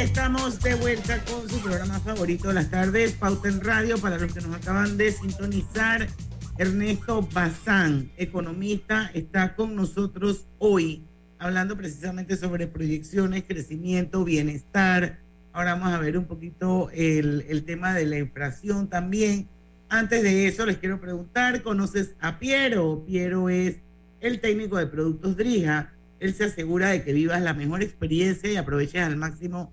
[0.00, 4.32] Estamos de vuelta con su programa favorito de las tardes, Pauta en Radio, para los
[4.32, 6.08] que nos acaban de sintonizar.
[6.56, 11.04] Ernesto Bazán, economista, está con nosotros hoy
[11.38, 15.18] hablando precisamente sobre proyecciones, crecimiento, bienestar.
[15.52, 19.48] Ahora vamos a ver un poquito el, el tema de la inflación también.
[19.90, 23.04] Antes de eso, les quiero preguntar, ¿conoces a Piero?
[23.06, 23.76] Piero es
[24.20, 28.56] el técnico de productos Drija él se asegura de que vivas la mejor experiencia y
[28.56, 29.72] aproveches al máximo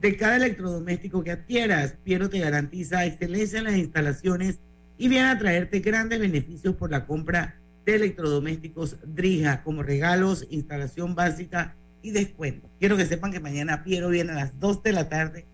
[0.00, 1.94] de cada electrodoméstico que adquieras.
[2.04, 4.58] Piero te garantiza excelencia en las instalaciones
[4.98, 11.14] y viene a traerte grandes beneficios por la compra de electrodomésticos Drija, como regalos, instalación
[11.14, 12.68] básica y descuento.
[12.78, 15.46] Quiero que sepan que mañana Piero viene a las 2 de la tarde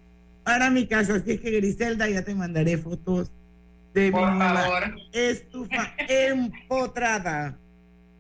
[0.45, 3.31] para mi casa, así es que Griselda ya te mandaré fotos
[3.95, 4.95] de por mi favor.
[5.13, 7.59] estufa empotrada.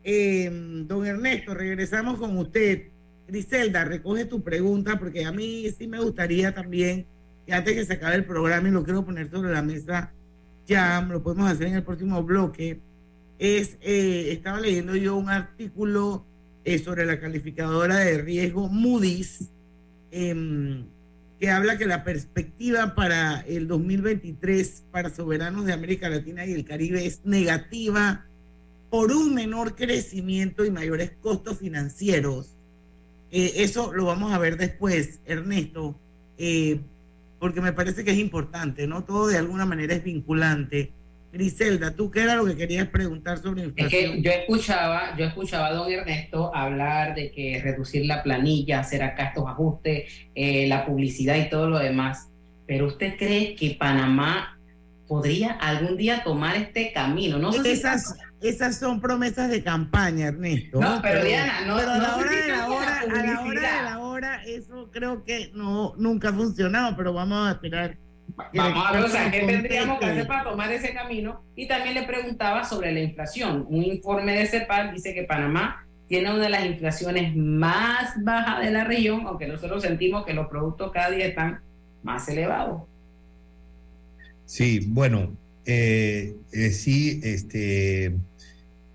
[0.04, 0.50] Eh,
[0.86, 2.91] don Ernesto, regresamos con usted.
[3.32, 7.06] Griselda, recoge tu pregunta porque a mí sí me gustaría también
[7.46, 10.12] que antes que se acabe el programa y lo quiero poner sobre la mesa
[10.66, 12.80] ya, lo podemos hacer en el próximo bloque,
[13.38, 16.24] es, eh, estaba leyendo yo un artículo
[16.64, 19.50] eh, sobre la calificadora de riesgo Moody's,
[20.12, 20.86] em,
[21.40, 26.64] que habla que la perspectiva para el 2023 para soberanos de América Latina y el
[26.64, 28.26] Caribe es negativa
[28.90, 32.51] por un menor crecimiento y mayores costos financieros.
[33.32, 35.98] Eh, eso lo vamos a ver después, Ernesto,
[36.36, 36.80] eh,
[37.40, 39.04] porque me parece que es importante, ¿no?
[39.04, 40.92] Todo de alguna manera es vinculante.
[41.32, 43.86] Griselda, ¿tú qué era lo que querías preguntar sobre inflación?
[43.86, 48.80] Es que yo escuchaba, yo escuchaba a don Ernesto hablar de que reducir la planilla,
[48.80, 52.28] hacer acá estos ajustes, eh, la publicidad y todo lo demás.
[52.66, 54.58] Pero usted cree que Panamá
[55.12, 57.38] podría algún día tomar este camino?
[57.38, 58.48] No sé esas, si...
[58.48, 60.80] esas son promesas de campaña, Ernesto.
[60.80, 63.82] No, pero, Diana, no, pero la no hora de la hora, a la hora de
[63.82, 67.96] la hora, eso creo que no nunca ha funcionado, pero vamos a esperar.
[68.54, 71.42] Vamos a ver, o sea, ¿qué tendríamos que hacer para tomar ese camino?
[71.54, 73.66] Y también le preguntaba sobre la inflación.
[73.68, 78.70] Un informe de CEPAL dice que Panamá tiene una de las inflaciones más bajas de
[78.70, 81.60] la región, aunque nosotros sentimos que los productos cada día están
[82.02, 82.82] más elevados.
[84.44, 85.34] Sí, bueno,
[85.64, 88.14] eh, eh, sí, este,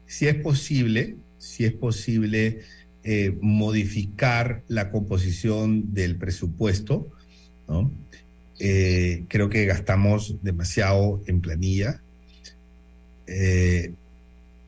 [0.06, 2.62] sí es posible, sí es posible
[3.10, 7.08] eh, modificar la composición del presupuesto,
[7.70, 7.90] ¿no?
[8.60, 12.02] Eh, creo que gastamos demasiado en planilla.
[13.28, 13.94] Eh,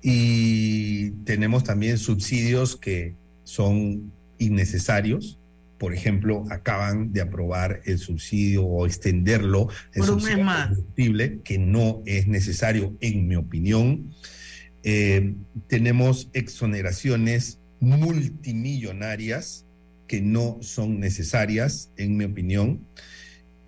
[0.02, 5.38] y tenemos también subsidios que son innecesarios.
[5.78, 10.46] Por ejemplo, acaban de aprobar el subsidio o extenderlo el Por un subsidio mes al
[10.46, 10.68] más.
[10.70, 14.14] combustible, que no es necesario, en mi opinión.
[14.84, 15.34] Eh,
[15.68, 19.66] tenemos exoneraciones multimillonarias
[20.08, 22.82] que no son necesarias, en mi opinión.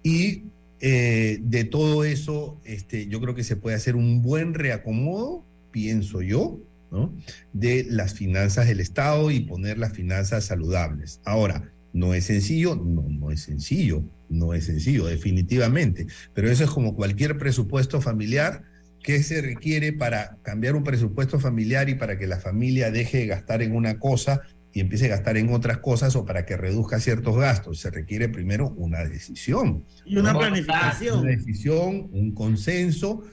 [0.04, 0.44] Y
[0.80, 6.22] eh, de todo eso, este, yo creo que se puede hacer un buen reacomodo, pienso
[6.22, 7.14] yo, ¿no?
[7.54, 11.22] de las finanzas del Estado y poner las finanzas saludables.
[11.24, 12.76] Ahora, ¿no es sencillo?
[12.76, 16.08] No, no es sencillo, no es sencillo, definitivamente.
[16.34, 18.64] Pero eso es como cualquier presupuesto familiar.
[19.04, 23.28] ¿Qué se requiere para cambiar un presupuesto familiar y para que la familia deje de
[23.28, 24.42] gastar en una cosa
[24.74, 27.80] y empiece a gastar en otras cosas o para que reduzca ciertos gastos?
[27.80, 29.86] Se requiere primero una decisión.
[30.06, 31.20] Y una planificación.
[31.20, 33.24] Una decisión, un consenso,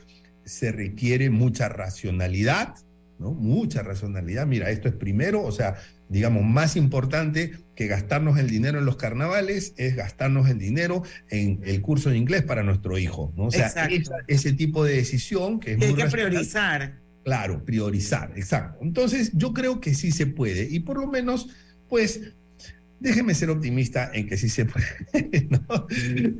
[0.44, 2.74] se requiere mucha racionalidad,
[3.18, 3.33] ¿no?
[3.33, 4.46] Mucha racionalidad.
[4.46, 5.76] Mira, esto es primero, o sea,
[6.09, 11.61] digamos, más importante que gastarnos el dinero en los carnavales es gastarnos el dinero en
[11.64, 13.46] el curso de inglés para nuestro hijo, ¿no?
[13.46, 13.88] O sea, esa-
[14.26, 16.98] ese tipo de decisión que es hay muy que racional, priorizar.
[17.24, 18.78] Claro, priorizar, exacto.
[18.83, 21.48] Entonces, yo creo que sí se puede y por lo menos,
[21.88, 22.20] pues,
[23.00, 24.87] déjeme ser optimista en que sí se puede.
[25.50, 25.87] ¿no?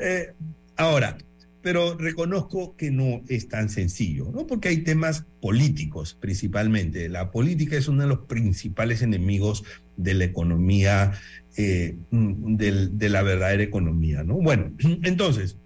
[0.01, 0.33] Eh,
[0.77, 1.19] ahora,
[1.63, 4.47] pero reconozco que no es tan sencillo, ¿no?
[4.47, 7.09] Porque hay temas políticos principalmente.
[7.09, 9.65] La política es uno de los principales enemigos
[9.97, 11.13] de la economía,
[11.57, 14.35] eh, mm, de la verdadera economía, ¿no?
[14.37, 15.57] Bueno, entonces,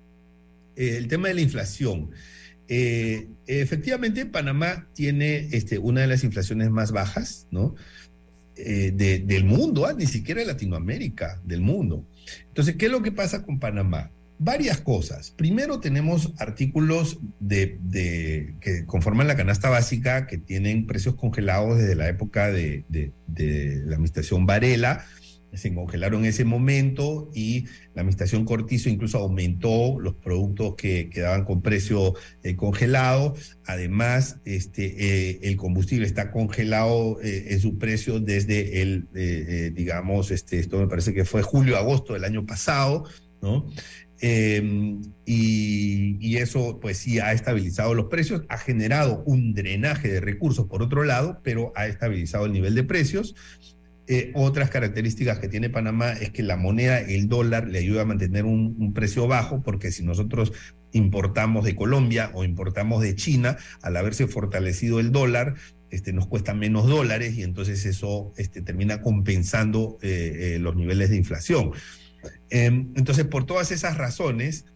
[0.77, 2.11] eh, el tema de la inflación.
[2.69, 7.75] Eh, efectivamente, Panamá tiene este, una de las inflaciones más bajas, ¿no?
[8.55, 12.07] De- del mundo, ah, ni siquiera de Latinoamérica, del mundo.
[12.49, 14.11] Entonces, ¿qué es lo que pasa con Panamá?
[14.45, 15.31] Varias cosas.
[15.31, 22.09] Primero tenemos artículos de, que conforman la canasta básica que tienen precios congelados desde la
[22.09, 22.85] época de,
[23.29, 25.05] la administración Varela.
[25.53, 31.45] Se congelaron en ese momento y la administración Cortizo incluso aumentó los productos que quedaban
[31.45, 33.37] con precio eh, congelado.
[33.65, 34.87] Además, este,
[35.31, 39.07] eh, el combustible está congelado eh, en su precio desde el,
[39.73, 43.05] digamos, este, esto me parece que fue julio-agosto del año pasado,
[43.41, 43.67] ¿no?
[44.25, 50.67] Eh, y, eso pues sí ha estabilizado los precios, ha generado un drenaje de recursos
[50.67, 53.35] por otro lado, pero ha estabilizado el nivel de precios.
[54.09, 58.07] Eh, otras características que tiene Panamá es que la moneda, el dólar, le ayuda a
[58.07, 60.53] mantener un, un precio bajo, porque si nosotros
[60.93, 65.55] importamos de Colombia o importamos de China, al haberse fortalecido el dólar,
[65.93, 71.11] este, nos cuesta menos dólares y entonces eso este, termina compensando eh, eh, los niveles
[71.11, 71.73] de inflación.
[72.51, 74.67] Eh, entonces, por todas esas razones,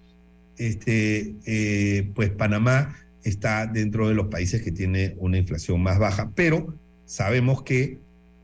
[0.59, 6.33] este, eh, pues Panamá está dentro de los países que tiene una inflación más baja,
[6.35, 7.99] pero sabemos que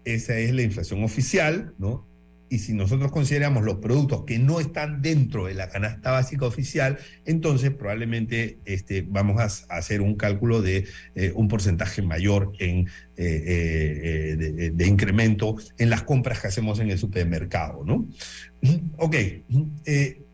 [0.04, 2.06] esa es la inflación oficial, ¿no?
[2.52, 6.98] Y si nosotros consideramos los productos que no están dentro de la canasta básica oficial,
[7.24, 10.84] entonces probablemente este, vamos a, hacer un cálculo de
[11.14, 16.78] eh, un porcentaje mayor en, eh, eh, de, de incremento en las compras que hacemos
[16.78, 18.06] en el supermercado, ¿no?
[18.98, 20.24] Ok, ¿qué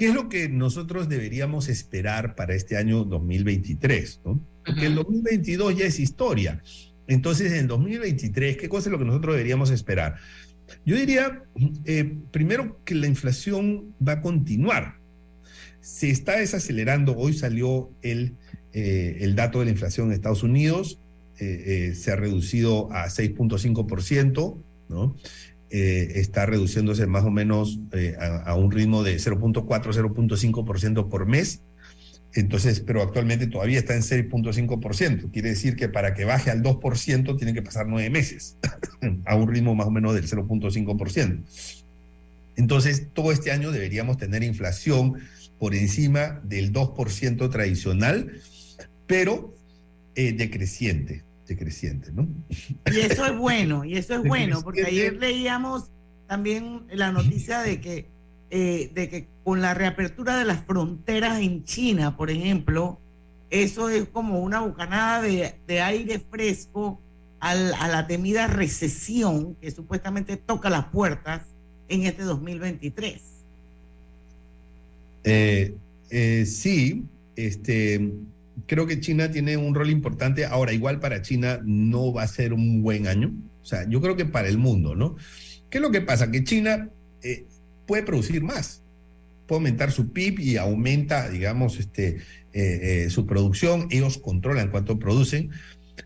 [0.00, 4.22] es lo que nosotros deberíamos esperar para este año 2023?
[4.24, 4.44] ¿no?
[4.66, 6.60] Porque el 2022 ya es historia.
[7.06, 10.16] Entonces, en 2023, ¿qué cosa es lo que nosotros deberíamos esperar?
[10.84, 11.42] Yo diría,
[11.84, 14.96] eh, primero, que la inflación va a continuar.
[15.80, 17.16] Se está desacelerando.
[17.16, 18.36] Hoy salió el,
[18.72, 21.00] eh, el dato de la inflación en Estados Unidos.
[21.40, 25.16] Eh, se ha reducido a 6.5%, ¿no?
[25.70, 27.78] está reduciéndose más o menos
[28.18, 31.60] a, a, un ritmo de 0.4, 0.5% por mes.
[32.34, 35.30] Entonces, pero actualmente todavía está en 6.5%.
[35.32, 38.56] Quiere decir que para que baje al 2% tiene que pasar nueve meses,
[39.24, 41.42] a un ritmo más o menos del 0.5%.
[42.56, 45.14] Entonces, todo este año deberíamos tener inflación
[45.58, 48.32] por encima del 2% tradicional,
[49.06, 49.54] pero
[50.14, 52.28] eh, decreciente, decreciente, ¿no?
[52.92, 55.90] Y eso es bueno, y eso es bueno, porque ayer leíamos
[56.26, 58.06] también la noticia de que
[58.50, 62.98] eh, de que con la reapertura de las fronteras en China, por ejemplo,
[63.50, 67.00] eso es como una bucanada de, aire fresco
[67.40, 71.42] a la temida recesión que supuestamente toca las puertas
[71.88, 73.22] en este 2023.
[75.24, 75.74] Eh,
[76.10, 77.04] eh, sí,
[77.36, 78.12] este,
[78.66, 80.44] creo que China tiene un rol importante.
[80.46, 83.32] Ahora, igual para China no va a ser un buen año.
[83.62, 85.16] O sea, yo creo que para el mundo, ¿no?
[85.70, 86.30] ¿Qué es lo que pasa?
[86.30, 86.88] Que China
[87.88, 88.82] puede producir más.
[89.48, 92.18] Puede aumentar su PIB y aumenta, digamos, este,
[92.52, 93.88] eh, eh, su producción.
[93.90, 95.50] Ellos controlan cuánto producen.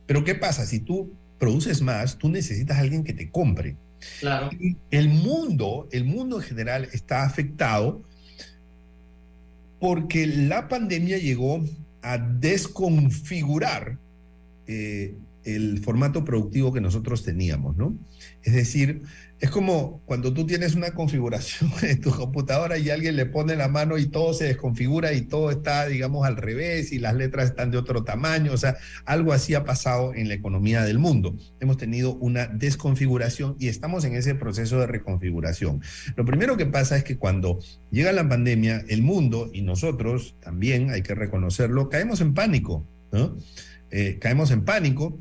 [0.07, 0.65] Pero ¿qué pasa?
[0.65, 3.77] Si tú produces más, tú necesitas a alguien que te compre.
[4.19, 4.51] Claro.
[4.91, 8.03] el mundo, el mundo en general está afectado
[9.79, 11.65] porque la pandemia llegó
[12.03, 13.99] a desconfigurar
[14.67, 15.15] eh,
[15.45, 17.97] el formato productivo que nosotros teníamos, ¿no?
[18.43, 19.03] Es decir,
[19.43, 23.67] es como cuando tú tienes una configuración en tu computadora y alguien le pone la
[23.67, 27.73] mano y todo se desconfigura y todo está, digamos, al revés y las letras están
[27.73, 28.53] de otro tamaño.
[28.53, 31.37] O sea, algo así ha pasado en la economía del mundo.
[31.59, 35.83] Hemos tenido una desconfiguración y estamos en ese proceso de reconfiguración.
[36.15, 37.59] Lo primero que pasa es que cuando
[37.91, 43.37] llega la pandemia, el mundo y nosotros también, hay que reconocerlo, caemos en pánico, ¿no?
[43.91, 45.19] Eh, caemos en pánico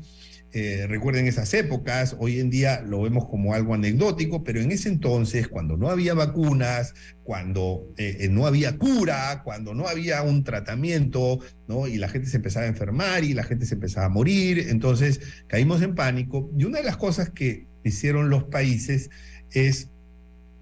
[0.54, 4.90] eh, recuerden esas épocas, hoy en día lo vemos como algo anecdótico, pero en ese
[4.90, 6.94] entonces, cuando no había vacunas,
[7.24, 11.38] cuando eh, eh, no había cura, cuando no había un tratamiento,
[11.68, 11.86] ¿no?
[11.86, 15.20] Y la gente se empezaba a enfermar y la gente se empezaba a morir, entonces
[15.46, 16.50] caímos en pánico.
[16.58, 19.08] Y una de las cosas que hicieron los países
[19.52, 19.88] es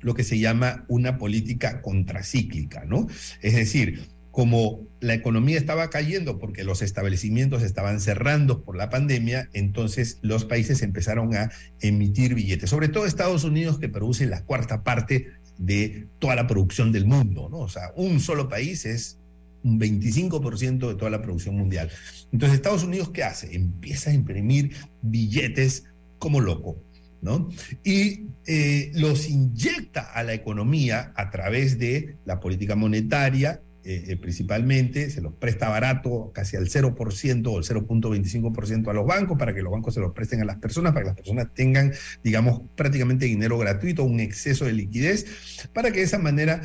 [0.00, 3.08] lo que se llama una política contracíclica, ¿no?
[3.42, 9.48] Es decir, como la economía estaba cayendo porque los establecimientos estaban cerrando por la pandemia,
[9.52, 11.50] entonces los países empezaron a
[11.80, 15.28] emitir billetes, sobre todo Estados Unidos que produce la cuarta parte
[15.58, 17.58] de toda la producción del mundo, ¿no?
[17.58, 19.18] O sea, un solo país es
[19.62, 21.90] un 25% de toda la producción mundial.
[22.32, 23.54] Entonces, Estados Unidos, ¿qué hace?
[23.54, 25.84] Empieza a imprimir billetes
[26.18, 26.82] como loco,
[27.20, 27.48] ¿no?
[27.84, 34.16] Y eh, los inyecta a la economía a través de la política monetaria eh, eh,
[34.16, 39.54] principalmente, se los presta barato, casi al 0% o el 0.25% a los bancos, para
[39.54, 42.62] que los bancos se los presten a las personas, para que las personas tengan, digamos,
[42.76, 46.60] prácticamente dinero gratuito, un exceso de liquidez, para que de esa manera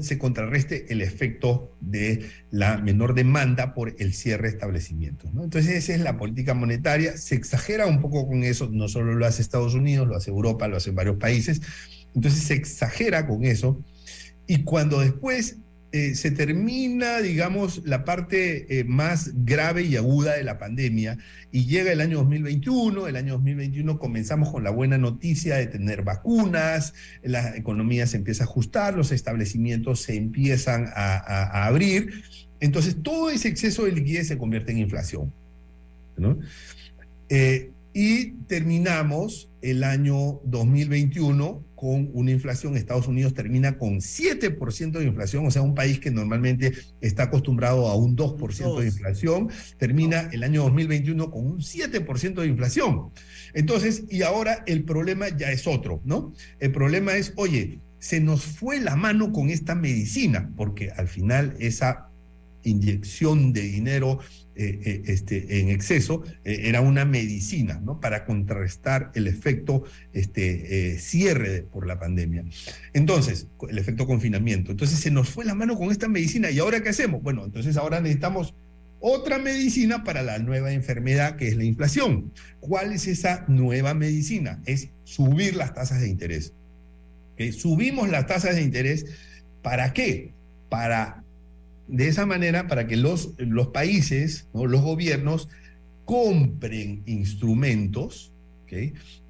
[0.00, 5.30] se contrarreste el efecto de la menor demanda por el cierre de establecimientos.
[5.30, 9.24] Entonces esa es la política monetaria, se exagera un poco con eso, no solo lo
[9.24, 11.60] hace Estados Unidos, lo hace Europa, lo hacen varios países,
[12.14, 13.80] entonces se exagera con eso.
[14.46, 15.58] Y cuando después
[15.90, 21.16] eh, se termina, digamos, la parte eh, más grave y aguda de la pandemia
[21.50, 23.06] y llega el año 2021.
[23.06, 28.44] El año 2021 comenzamos con la buena noticia de tener vacunas, la economía se empieza
[28.44, 32.22] a ajustar, los establecimientos se empiezan a, abrir.
[32.60, 35.32] Entonces, todo ese exceso de liquidez se convierte en inflación.
[37.30, 42.76] Eh, y terminamos el año 2021 con una inflación.
[42.76, 47.86] Estados Unidos termina con 7% de inflación, o sea, un país que normalmente está acostumbrado
[47.86, 49.48] a un 2% de inflación,
[49.78, 53.10] termina el año 2021 con un 7% de inflación.
[53.54, 56.32] Entonces, y ahora el problema ya es otro, ¿no?
[56.58, 61.54] El problema es, oye, se nos fue la mano con esta medicina, porque al final
[61.60, 62.08] esa
[62.64, 64.18] inyección de dinero
[64.60, 68.00] eh, eh, este, en exceso, eh, era una medicina, ¿no?
[68.00, 72.44] Para contrarrestar el efecto este, cierre por la pandemia.
[72.92, 74.72] Entonces, el efecto confinamiento.
[74.72, 76.50] Entonces se nos fue la mano con esta medicina.
[76.50, 77.22] ¿Y ahora qué hacemos?
[77.22, 78.52] Bueno, entonces ahora necesitamos
[78.98, 82.32] otra medicina para la nueva enfermedad que es la inflación.
[82.58, 84.60] ¿Cuál es esa nueva medicina?
[84.66, 86.52] Es subir las tasas de interés.
[87.52, 89.06] Subimos las tasas de interés.
[89.62, 90.32] ¿Para qué?
[90.68, 91.22] Para
[91.88, 95.48] de esa manera para que los, los países, los gobiernos,
[96.04, 98.32] compren instrumentos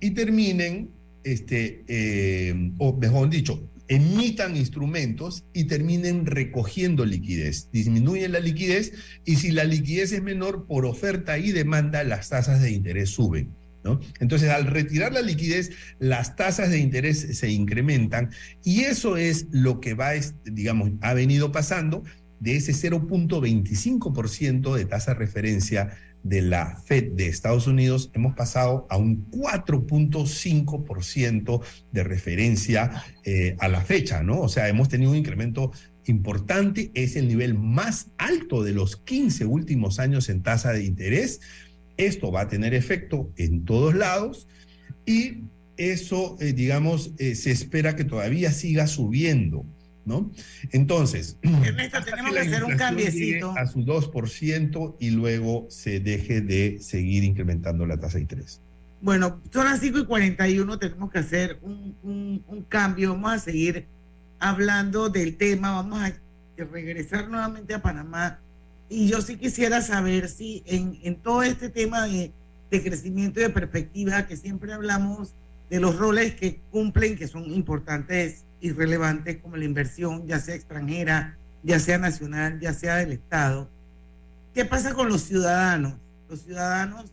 [0.00, 0.90] y terminen
[1.24, 7.68] este, eh, o mejor dicho, emitan instrumentos y terminen recogiendo liquidez.
[7.72, 8.92] Disminuyen la liquidez
[9.24, 13.50] y si la liquidez es menor por oferta y demanda, las tasas de interés suben.
[13.84, 14.00] ¿no?
[14.20, 18.30] Entonces, al retirar la liquidez, las tasas de interés se incrementan
[18.64, 20.12] y eso es lo que va,
[20.44, 22.02] digamos, ha venido pasando
[22.41, 28.86] de ese 0.25% de tasa de referencia de la Fed de Estados Unidos, hemos pasado
[28.91, 31.62] a un 4.5%
[31.93, 34.41] de referencia eh, a la fecha, ¿no?
[34.41, 35.72] O sea, hemos tenido un incremento
[36.07, 41.41] importante, es el nivel más alto de los 15 últimos años en tasa de interés.
[41.97, 44.47] Esto va a tener efecto en todos lados
[45.07, 45.45] y
[45.76, 49.66] eso, eh, digamos, eh, se espera que todavía siga subiendo.
[50.09, 50.30] ¿No?
[50.72, 53.54] Entonces, Ernesto, tenemos que hacer un cambiecito.
[53.56, 58.61] A su 2% y luego se deje de seguir incrementando la tasa de interés.
[59.00, 63.86] Bueno, son las 5 y 41, tenemos que hacer un, un, cambio, vamos a seguir
[64.40, 66.12] hablando del tema, vamos a
[66.56, 68.40] regresar nuevamente a Panamá.
[68.88, 72.32] Y yo sí quisiera saber si en, en todo este tema de,
[72.70, 75.34] de crecimiento y de perspectiva, que siempre hablamos
[75.70, 81.38] de los roles que cumplen, que son importantes irrelevantes como la inversión, ya sea extranjera,
[81.62, 83.68] ya sea nacional, ya sea del Estado.
[84.54, 85.94] ¿Qué pasa con los ciudadanos?
[86.28, 87.12] Los ciudadanos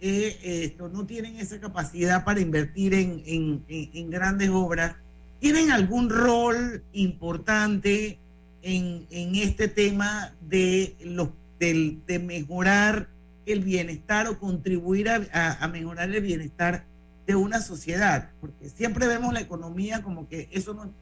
[0.00, 4.96] eh, esto, no tienen esa capacidad para invertir en, en, en, grandes obras.
[5.40, 8.18] ¿Tienen algún rol importante
[8.62, 11.28] en, este tema de, los,
[11.58, 13.08] de, de, mejorar
[13.44, 16.86] el bienestar o contribuir a, a mejorar el bienestar
[17.30, 20.92] de una sociedad, porque siempre vemos la economía como que eso no,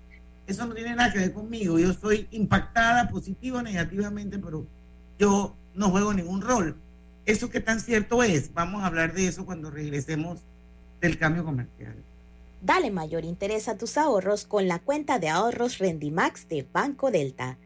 [0.47, 4.67] eso no tiene nada que ver conmigo, yo soy impactada positiva o negativamente, pero
[5.19, 6.77] yo no juego ningún rol.
[7.25, 8.53] ¿Eso qué tan cierto es?
[8.53, 10.41] Vamos a hablar de eso cuando regresemos
[11.01, 11.95] del cambio comercial.
[12.61, 17.57] Dale mayor interés a tus ahorros con la cuenta de ahorros Rendimax de Banco Delta.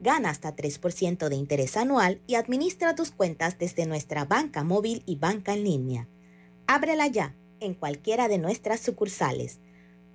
[0.00, 5.16] Gana hasta 3% de interés anual y administra tus cuentas desde nuestra banca móvil y
[5.16, 6.08] banca en línea.
[6.66, 9.60] Ábrela ya en cualquiera de nuestras sucursales.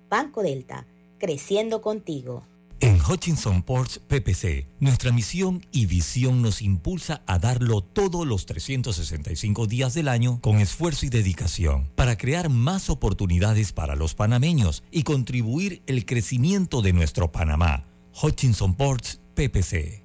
[0.08, 0.86] Banco Delta,
[1.18, 2.46] creciendo contigo.
[2.80, 9.66] En Hutchinson Ports PPC, nuestra misión y visión nos impulsa a darlo todos los 365
[9.66, 15.04] días del año con esfuerzo y dedicación para crear más oportunidades para los panameños y
[15.04, 17.86] contribuir el crecimiento de nuestro Panamá.
[18.22, 20.04] Hutchinson Ports PPC.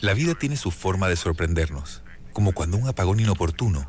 [0.00, 2.02] La vida tiene su forma de sorprendernos,
[2.32, 3.88] como cuando un apagón inoportuno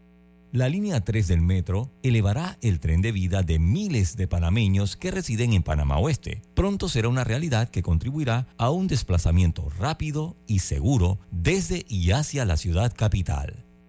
[0.53, 5.09] La línea 3 del metro elevará el tren de vida de miles de panameños que
[5.09, 6.41] residen en Panamá Oeste.
[6.55, 12.43] Pronto será una realidad que contribuirá a un desplazamiento rápido y seguro desde y hacia
[12.43, 13.60] la ciudad capital.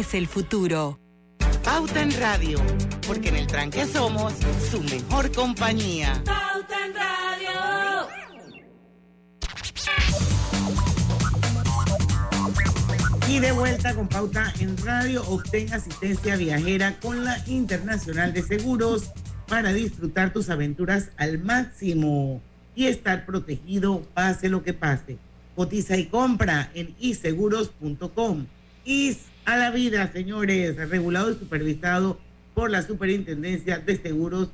[0.00, 0.98] es el futuro.
[1.62, 2.58] Pauta en Radio,
[3.06, 4.32] porque en el tranque somos
[4.70, 6.22] su mejor compañía.
[6.24, 8.08] Pauta en Radio.
[13.28, 19.10] Y de vuelta con Pauta en Radio, obtén asistencia viajera con la Internacional de Seguros
[19.48, 22.40] para disfrutar tus aventuras al máximo
[22.74, 25.18] y estar protegido pase lo que pase.
[25.54, 28.46] Cotiza y compra en iseguros.com.
[28.86, 32.18] Is a la vida, señores, regulado y supervisado
[32.54, 34.50] por la Superintendencia de Seguros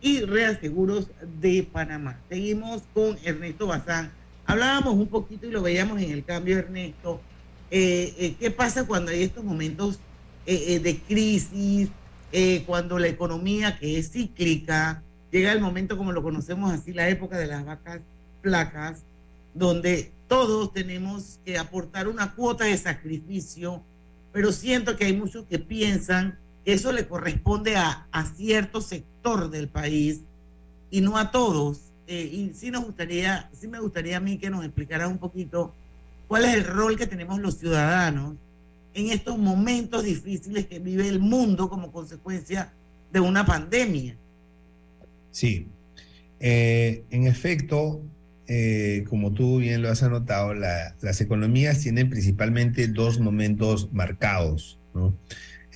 [0.00, 1.08] y Reaseguros
[1.40, 2.18] de Panamá.
[2.28, 4.10] Seguimos con Ernesto Bazán.
[4.46, 7.20] Hablábamos un poquito y lo veíamos en el cambio, Ernesto.
[7.70, 9.98] Eh, eh, ¿Qué pasa cuando hay estos momentos
[10.46, 11.88] eh, de crisis,
[12.66, 17.36] cuando la economía que es cíclica, llega el momento como lo conocemos así, la época
[17.38, 18.00] de las vacas
[18.40, 19.02] placas,
[19.52, 23.84] donde todos tenemos que aportar una cuota de sacrificio
[24.32, 28.06] pero siento que hay muchos que piensan que eso le corresponde a,
[28.36, 30.20] cierto sector del país
[30.90, 31.80] y no a todos.
[32.06, 35.74] eh, y sí nos gustaría, sí me gustaría a mí que nos explicaras un poquito
[36.28, 38.36] cuál es el rol que tenemos los ciudadanos
[38.94, 42.72] en estos momentos difíciles que vive el mundo como consecuencia
[43.12, 44.16] de una pandemia.
[45.30, 45.68] Sí,
[46.40, 48.00] eh, en efecto,
[48.52, 54.80] eh, como tú bien lo has anotado, la- las economías tienen principalmente dos momentos marcados,
[54.92, 55.16] ¿no?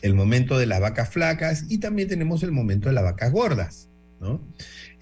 [0.03, 3.89] El momento de las vacas flacas y también tenemos el momento de las vacas gordas,
[4.21, 4.41] ¿no?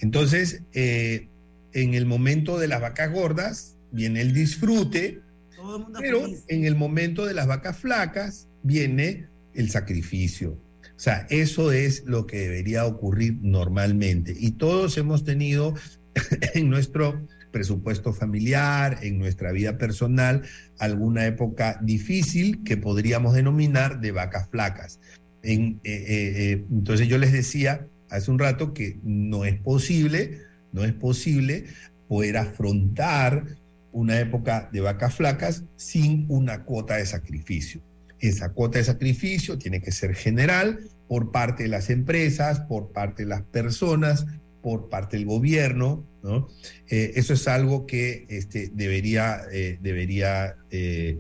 [0.00, 1.28] Entonces, eh,
[1.72, 5.20] en el momento de las vacas gordas viene el disfrute,
[5.56, 6.44] Todo el mundo pero feliz.
[6.48, 10.58] en el momento de las vacas flacas viene el sacrificio.
[10.94, 14.34] O sea, eso es lo que debería ocurrir normalmente.
[14.38, 15.74] Y todos hemos tenido
[16.54, 20.42] en nuestro presupuesto familiar, en nuestra vida personal,
[20.78, 24.98] alguna época difícil que podríamos denominar de vacas flacas.
[25.42, 30.40] Eh, eh, eh, entonces yo les decía hace un rato que no es posible,
[30.72, 31.66] no es posible
[32.08, 33.44] poder afrontar
[33.92, 37.82] una época de vacas flacas sin una cuota de sacrificio.
[38.18, 40.78] Esa cuota de sacrificio tiene que ser general
[41.08, 44.26] por parte de las empresas, por parte de las personas,
[44.62, 46.48] por parte del gobierno, ¿no?
[46.88, 51.18] Eh, eso es algo que este, debería, eh, debería eh,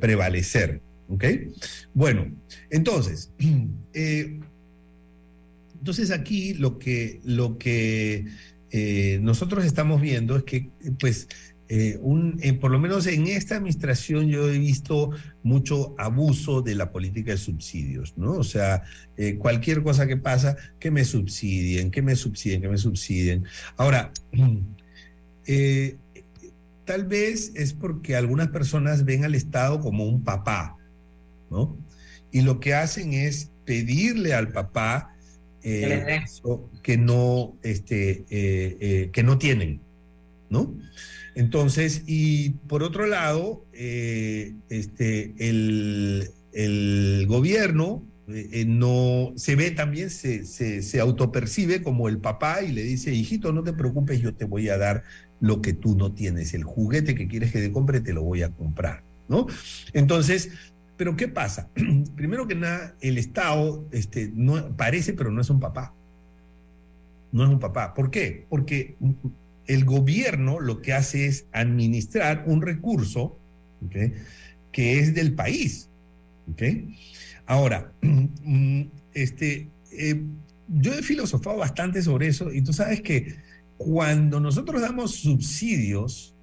[0.00, 1.24] prevalecer, ¿ok?
[1.94, 2.30] Bueno,
[2.70, 3.30] entonces,
[5.74, 8.26] entonces aquí lo que, lo que
[9.20, 11.28] nosotros estamos viendo es que, pues,
[11.74, 15.10] eh, un, eh, por lo menos en esta administración yo he visto
[15.42, 18.32] mucho abuso de la política de subsidios, ¿no?
[18.32, 18.82] O sea,
[19.16, 23.46] eh, cualquier cosa que pasa, que me subsidien, que me subsidien, que me subsidien.
[23.78, 24.12] Ahora,
[25.46, 25.96] eh,
[26.84, 30.76] tal vez es porque algunas personas ven al Estado como un papá,
[31.50, 31.74] ¿no?
[32.30, 35.08] Y lo que hacen es pedirle al papá
[36.82, 38.26] Que no, este,
[39.10, 39.80] que no tienen,
[40.50, 40.74] ¿no?
[41.34, 49.70] Entonces, y por otro lado, eh, este, el, el gobierno eh, eh, no se ve
[49.70, 54.20] también, se, se, se autopercibe como el papá y le dice, hijito, no te preocupes,
[54.20, 55.04] yo te voy a dar
[55.40, 58.42] lo que tú no tienes, el juguete que quieres que te compre, te lo voy
[58.42, 59.46] a comprar, ¿no?
[59.92, 60.50] Entonces,
[60.96, 61.68] pero ¿qué pasa?
[62.16, 65.94] Primero que nada, el Estado este, no, parece, pero no es un papá.
[67.32, 67.94] No es un papá.
[67.94, 68.46] ¿Por qué?
[68.48, 68.96] Porque
[69.66, 73.38] el gobierno lo que hace es administrar un recurso
[74.72, 75.88] que es del país.
[76.50, 76.62] ¿ok?
[77.46, 78.82] Ahora, mm,
[79.14, 80.22] este, eh,
[80.68, 83.36] yo he filosofado bastante sobre eso y tú sabes que
[83.76, 86.34] cuando nosotros damos subsidios,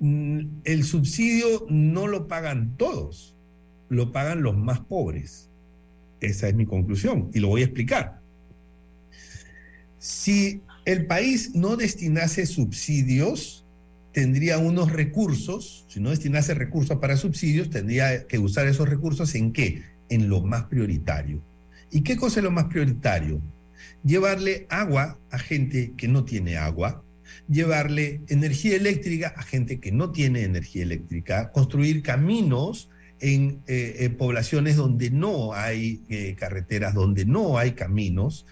[0.00, 3.36] mm, el subsidio no lo pagan todos,
[3.88, 5.50] lo pagan los más pobres.
[6.20, 8.20] Esa es mi conclusión y lo voy a explicar.
[9.98, 13.66] Si el país no destinase subsidios,
[14.12, 19.52] tendría unos recursos, si no destinase recursos para subsidios, tendría que usar esos recursos en
[19.52, 19.82] qué?
[20.08, 21.42] En lo más prioritario.
[21.90, 23.42] ¿Y qué cosa es lo más prioritario?
[24.02, 27.04] Llevarle agua a gente que no tiene agua,
[27.50, 32.88] llevarle energía eléctrica a gente que no tiene energía eléctrica, construir caminos
[33.20, 38.46] en eh, poblaciones donde no hay eh, carreteras, donde no hay caminos,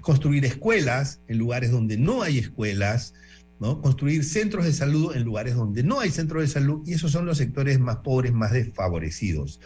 [0.00, 3.14] Construir escuelas en lugares donde no hay escuelas,
[3.60, 3.80] ¿no?
[3.80, 7.26] Construir centros de salud en lugares donde no hay centros de salud, y esos son
[7.26, 9.60] los sectores más pobres, más desfavorecidos.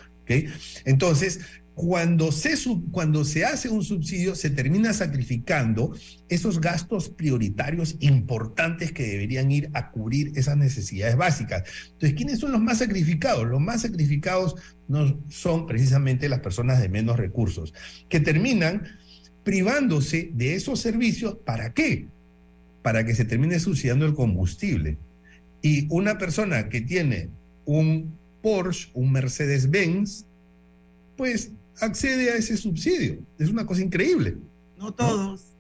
[0.85, 1.41] Entonces,
[1.75, 2.55] cuando se,
[2.91, 5.95] cuando se hace un subsidio, se termina sacrificando
[6.29, 11.65] esos gastos prioritarios importantes que deberían ir a cubrir esas necesidades básicas.
[11.93, 13.47] Entonces, ¿quiénes son los más sacrificados?
[13.47, 14.57] Los más sacrificados
[14.89, 17.73] no son precisamente las personas de menos recursos,
[18.09, 18.83] que terminan
[19.45, 21.37] privándose de esos servicios.
[21.45, 22.07] ¿Para qué?
[22.83, 24.99] Para que se termine subsidiando el combustible.
[25.63, 27.31] Y una persona que tiene
[27.65, 30.27] un Porsche, un Mercedes-Benz,
[31.17, 33.19] pues accede a ese subsidio.
[33.39, 34.37] Es una cosa increíble.
[34.77, 35.53] No todos.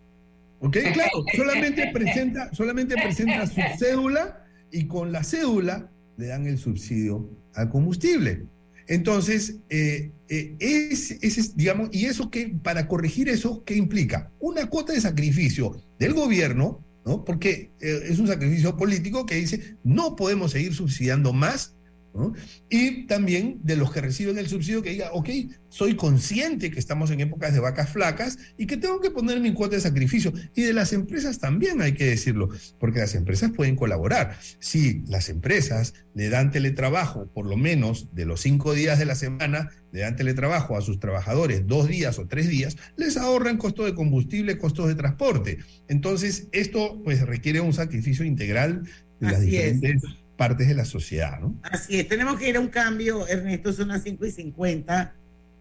[0.60, 0.76] ¿Ok?
[0.92, 7.28] Claro, solamente presenta, solamente presenta su cédula y con la cédula le dan el subsidio
[7.54, 8.44] al combustible.
[8.86, 14.30] Entonces, eh, eh, es, es, digamos, y eso que, para corregir eso, ¿qué implica?
[14.40, 17.24] Una cuota de sacrificio del gobierno, ¿no?
[17.24, 21.76] Porque eh, es un sacrificio político que dice, no podemos seguir subsidiando más
[22.14, 22.34] ¿no?
[22.68, 25.28] Y también de los que reciben el subsidio que diga, ok,
[25.68, 29.52] soy consciente que estamos en épocas de vacas flacas y que tengo que poner mi
[29.52, 30.32] cuota de sacrificio.
[30.54, 32.48] Y de las empresas también hay que decirlo,
[32.78, 34.36] porque las empresas pueden colaborar.
[34.58, 39.14] Si las empresas le dan teletrabajo, por lo menos de los cinco días de la
[39.14, 43.86] semana, le dan teletrabajo a sus trabajadores dos días o tres días, les ahorran costos
[43.86, 45.58] de combustible, costos de transporte.
[45.88, 48.82] Entonces, esto pues requiere un sacrificio integral
[49.20, 50.02] de las diferentes
[50.42, 51.54] partes de la sociedad, ¿no?
[51.62, 55.14] Así es, tenemos que ir a un cambio, Ernesto, son las 5 y 50.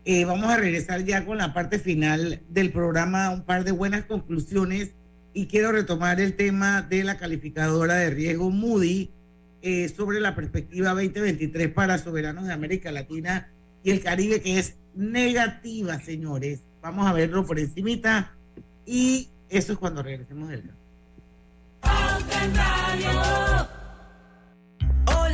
[0.06, 4.06] Eh, vamos a regresar ya con la parte final del programa, un par de buenas
[4.06, 4.96] conclusiones
[5.36, 9.12] y quiero retomar el tema de la calificadora de riesgo Moody
[9.62, 13.52] eh, sobre la perspectiva 2023 para soberanos de América Latina
[13.84, 16.64] y el Caribe, que es negativa, señores.
[16.82, 18.36] Vamos a verlo por encimita
[18.88, 20.82] y eso es cuando regresemos del cambio.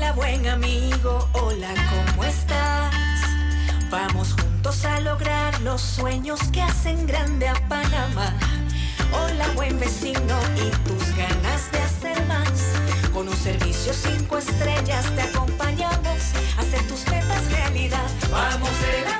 [0.07, 2.95] Hola buen amigo, hola, ¿cómo estás?
[3.89, 8.33] Vamos juntos a lograr los sueños que hacen grande a Panamá.
[9.11, 12.49] Hola buen vecino y tus ganas de hacer más.
[13.11, 18.09] Con un servicio cinco estrellas te acompañamos a hacer tus metas realidad.
[18.31, 19.19] Vamos de la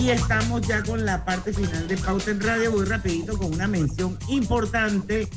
[0.00, 2.72] Y estamos ya con la parte final de Pauta en Radio.
[2.72, 5.28] Voy rapidito con una mención importante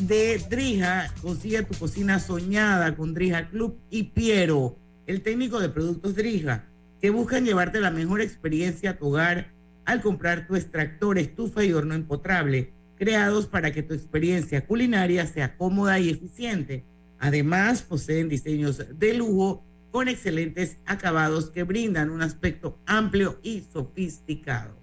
[0.00, 1.12] de Drija.
[1.20, 6.64] Consigue tu cocina soñada con Drija Club y Piero, el técnico de productos Drija,
[6.98, 9.52] que buscan llevarte la mejor experiencia a tu hogar
[9.84, 15.58] al comprar tu extractor, estufa y horno empotrable, creados para que tu experiencia culinaria sea
[15.58, 16.86] cómoda y eficiente.
[17.18, 19.65] Además, poseen diseños de lujo
[19.96, 24.76] con excelentes acabados que brindan un aspecto amplio y sofisticado.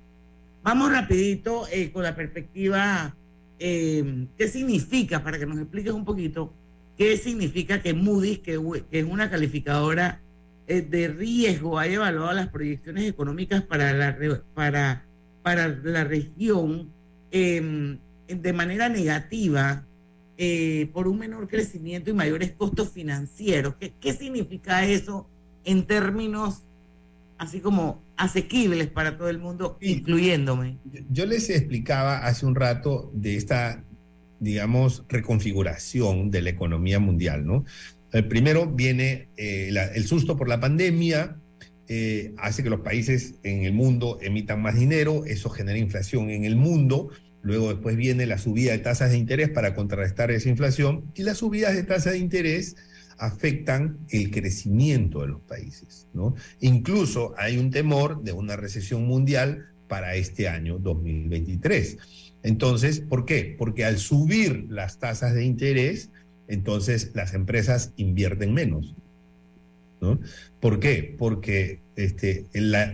[0.63, 3.15] Vamos rapidito eh, con la perspectiva,
[3.59, 5.23] eh, ¿qué significa?
[5.23, 6.51] Para que nos expliques un poquito,
[6.97, 8.59] ¿qué significa que Moody's, que,
[8.89, 10.19] es una calificadora
[10.65, 14.17] eh, de riesgo, haya evaluado las proyecciones económicas para la,
[14.55, 15.05] para,
[15.43, 16.89] para la región
[17.29, 19.85] em, de manera negativa
[20.45, 23.75] eh, por un menor crecimiento y mayores costos financieros.
[23.79, 25.29] ¿Qué, ¿Qué, significa eso
[25.63, 26.63] en términos
[27.37, 29.93] así como asequibles para todo el mundo, sí.
[29.93, 30.79] incluyéndome?
[31.09, 33.85] Yo les explicaba hace un rato de esta,
[34.41, 37.63] digamos, reconfiguración de la economía mundial, ¿no?
[38.11, 41.37] El primero viene eh, la, el susto por la pandemia,
[41.87, 46.43] eh, hace que los países en el mundo emitan más dinero, eso genera inflación en
[46.43, 47.11] el mundo,
[47.43, 51.39] Luego después viene la subida de tasas de interés para contrarrestar esa inflación y las
[51.39, 52.77] subidas de tasas de interés
[53.17, 56.07] afectan el crecimiento de los países.
[56.61, 61.97] Incluso hay un temor de una recesión mundial para este año 2023.
[62.43, 63.55] Entonces, ¿por qué?
[63.57, 66.09] Porque al subir las tasas de interés,
[66.47, 68.95] entonces las empresas invierten menos.
[70.01, 70.19] ¿no?
[70.59, 71.15] ¿Por qué?
[71.17, 72.47] Porque este,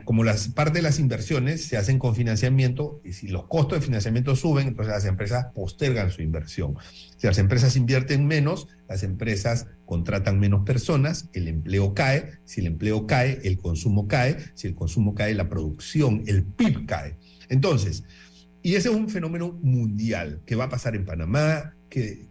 [0.04, 3.86] como las parte de las inversiones se hacen con financiamiento y si los costos de
[3.86, 6.76] financiamiento suben, entonces las empresas postergan su inversión.
[7.18, 12.68] Si las empresas invierten menos, las empresas contratan menos personas, el empleo cae, si el
[12.68, 17.18] empleo cae, el consumo cae, si el consumo cae, la producción, el PIB cae.
[17.50, 18.04] Entonces,
[18.62, 22.28] y ese es un fenómeno mundial que va a pasar en Panamá, que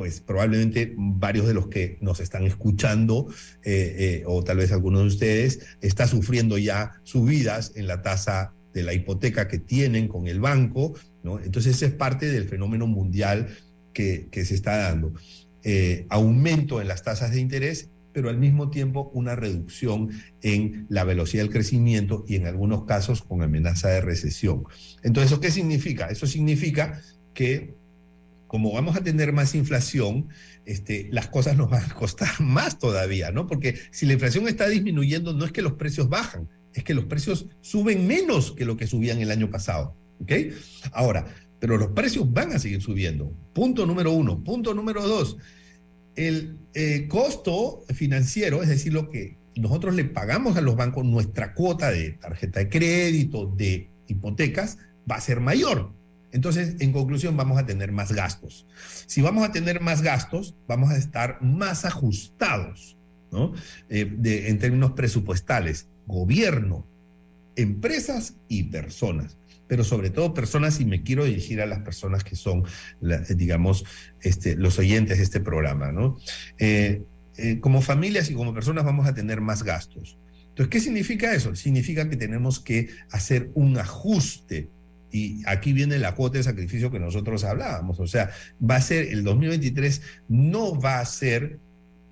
[0.00, 3.28] pues probablemente varios de los que nos están escuchando,
[3.62, 8.54] eh, eh, o tal vez algunos de ustedes, está sufriendo ya subidas en la tasa
[8.72, 11.38] de la hipoteca que tienen con el banco, ¿no?
[11.38, 13.48] Entonces ese es parte del fenómeno mundial
[13.92, 15.12] que, que se está dando.
[15.64, 20.08] Eh, aumento en las tasas de interés, pero al mismo tiempo una reducción
[20.40, 24.64] en la velocidad del crecimiento y en algunos casos con amenaza de recesión.
[25.02, 26.06] Entonces, ¿eso qué significa?
[26.06, 27.02] Eso significa
[27.34, 27.74] que
[28.50, 30.28] como vamos a tener más inflación,
[30.64, 33.46] este, las cosas nos van a costar más todavía, ¿no?
[33.46, 37.04] Porque si la inflación está disminuyendo, no es que los precios bajan, es que los
[37.04, 40.32] precios suben menos que lo que subían el año pasado, ¿ok?
[40.90, 41.26] Ahora,
[41.60, 43.32] pero los precios van a seguir subiendo.
[43.52, 44.42] Punto número uno.
[44.42, 45.36] Punto número dos,
[46.16, 51.54] el eh, costo financiero, es decir, lo que nosotros le pagamos a los bancos, nuestra
[51.54, 54.78] cuota de tarjeta de crédito, de hipotecas,
[55.08, 55.99] va a ser mayor.
[56.32, 58.66] Entonces, en conclusión, vamos a tener más gastos.
[59.06, 62.96] Si vamos a tener más gastos, vamos a estar más ajustados,
[63.32, 63.52] ¿no?
[63.88, 66.86] Eh, en términos presupuestales, gobierno,
[67.56, 69.36] empresas y personas.
[69.66, 72.64] Pero sobre todo personas, y me quiero dirigir a las personas que son,
[73.30, 73.84] digamos,
[74.20, 76.16] este, los oyentes de este programa, ¿no?
[76.58, 77.02] Eh,
[77.36, 80.18] eh, como familias y como personas vamos a tener más gastos.
[80.48, 81.54] Entonces, ¿qué significa eso?
[81.54, 84.68] Significa que tenemos que hacer un ajuste
[85.12, 88.00] y aquí viene la cuota de sacrificio que nosotros hablábamos.
[88.00, 88.30] O sea,
[88.62, 91.58] va a ser, el 2023 no va a ser,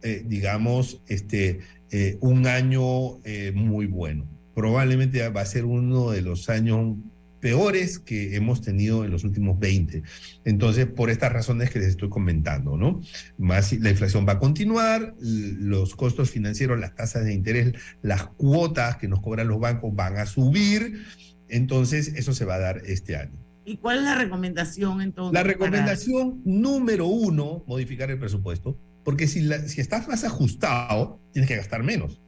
[0.02, 4.26] eh, digamos, este, eh, un año eh, muy bueno.
[4.54, 6.96] Probablemente va a ser uno de los años
[7.40, 10.02] peores que hemos tenido en los últimos 20.
[10.44, 13.00] Entonces, por estas razones que les estoy comentando, ¿no?
[13.36, 18.96] Más la inflación va a continuar, los costos financieros, las tasas de interés, las cuotas
[18.96, 21.04] que nos cobran los bancos van a subir
[21.48, 23.38] entonces, eso se va a dar este año.
[23.64, 25.34] ¿Y cuál es la recomendación entonces?
[25.34, 31.56] La recomendación número uno, modificar el presupuesto, porque si, si estás más ajustado, tienes que
[31.56, 32.20] gastar menos.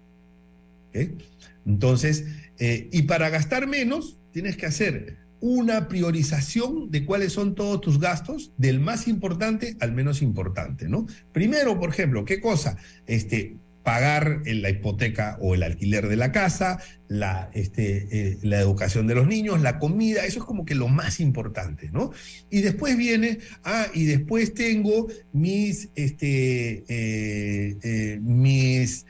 [1.67, 2.27] Entonces,
[2.59, 7.99] eh, y para gastar menos, tienes que hacer una priorización de cuáles son todos tus
[7.99, 11.07] gastos, del más importante al menos importante, ¿no?
[11.33, 12.77] Primero, por ejemplo, ¿qué cosa?
[13.07, 16.79] Este, pagar la hipoteca o el alquiler de la casa,
[17.09, 20.89] la, este, eh, la educación de los niños, la comida, eso es como que lo
[20.89, 22.13] más importante, ¿no?
[22.51, 29.07] Y después viene, ah, y después tengo mis, este, eh, eh, mis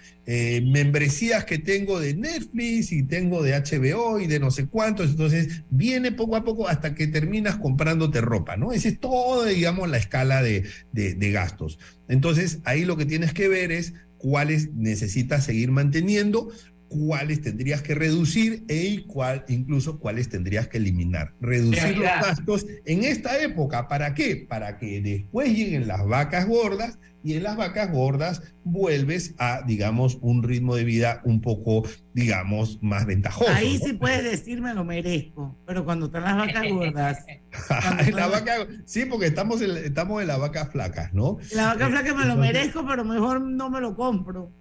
[0.62, 5.64] membresías que tengo de Netflix y tengo de HBO y de no sé cuántos, entonces
[5.70, 8.70] viene poco a poco hasta que terminas comprándote ropa, ¿no?
[8.70, 10.62] Esa es todo, digamos, la escala de,
[10.92, 11.80] de gastos.
[12.06, 16.52] Entonces, ahí lo que tienes que ver es cuáles necesitas seguir manteniendo,
[16.90, 21.34] cuáles tendrías que reducir e cuál, incluso cuáles tendrías que eliminar.
[21.40, 24.44] Reducir los gastos en esta época, ¿para qué?
[24.48, 30.18] Para que después lleguen las vacas gordas y en las vacas gordas vuelves a, digamos,
[30.20, 33.50] un ritmo de vida un poco, digamos, más ventajoso.
[33.52, 37.24] Ahí sí puedes decir me lo merezco, pero cuando están las vacas gordas.
[38.14, 41.38] la vaca, sí, porque estamos en, estamos en las vacas flacas, ¿no?
[41.52, 44.52] La vaca flaca me lo merezco, pero mejor no me lo compro.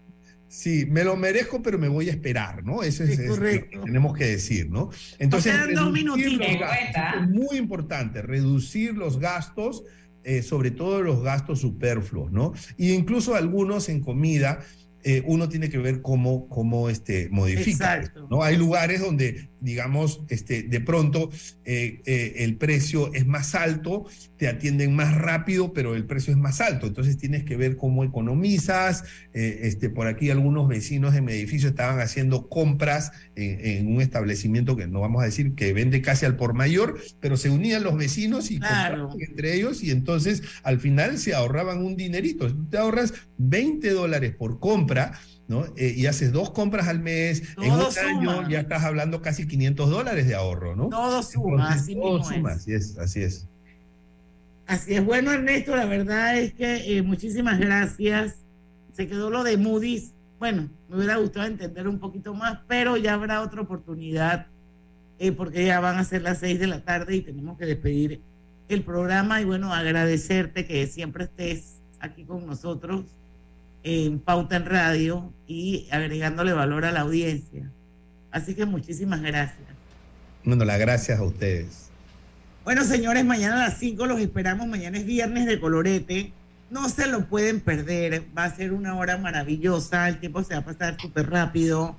[0.49, 2.81] Sí, me lo merezco, pero me voy a esperar, ¿no?
[2.81, 4.89] Eso es, lo que tenemos que decir, ¿no?
[5.19, 6.47] Entonces, dos minutitos.
[6.47, 9.83] es muy importante, reducir los gastos,
[10.23, 12.53] eh, sobre todo los gastos superfluos, ¿no?
[12.77, 14.59] Y incluso algunos en comida,
[15.03, 18.01] eh, uno tiene que ver cómo, cómo este, modifica.
[18.29, 18.43] ¿no?
[18.43, 21.29] Hay lugares donde, digamos, este, de pronto
[21.63, 24.05] eh, eh, el precio es más alto,
[24.37, 26.87] te atienden más rápido, pero el precio es más alto.
[26.87, 29.03] Entonces tienes que ver cómo economizas.
[29.33, 34.87] este, por aquí algunos vecinos de mi edificio estaban haciendo compras en, un establecimiento que
[34.87, 38.51] no vamos a decir que vende casi al por mayor, pero se unían los vecinos
[38.51, 42.53] y compraban entre ellos y entonces al final se ahorraban un dinerito.
[42.69, 44.88] Te ahorras 20 dólares por compra
[45.47, 45.65] ¿no?
[45.75, 49.89] Eh, y haces dos compras al mes, en un año ya estás hablando casi 500
[49.89, 50.89] dólares de ahorro, ¿no?
[50.89, 53.47] Todo suma, así todo suma, así es, así es.
[54.67, 58.35] Así es, bueno Ernesto, la verdad es que eh, muchísimas gracias.
[58.93, 60.13] Se quedó lo de Moody's.
[60.37, 64.47] Bueno, me hubiera gustado entender un poquito más, pero ya habrá otra oportunidad
[65.17, 68.21] eh, porque ya van a ser las seis de la tarde y tenemos que despedir
[68.69, 73.05] el programa y bueno, agradecerte que siempre estés aquí con nosotros
[73.83, 77.71] en Pauta en Radio y agregándole valor a la audiencia.
[78.31, 79.67] Así que muchísimas gracias.
[80.43, 81.89] Bueno, las gracias a ustedes.
[82.63, 84.67] Bueno, señores, mañana a las 5 los esperamos.
[84.67, 86.33] Mañana es viernes de colorete.
[86.69, 88.25] No se lo pueden perder.
[88.37, 90.07] Va a ser una hora maravillosa.
[90.07, 91.97] El tiempo se va a pasar súper rápido.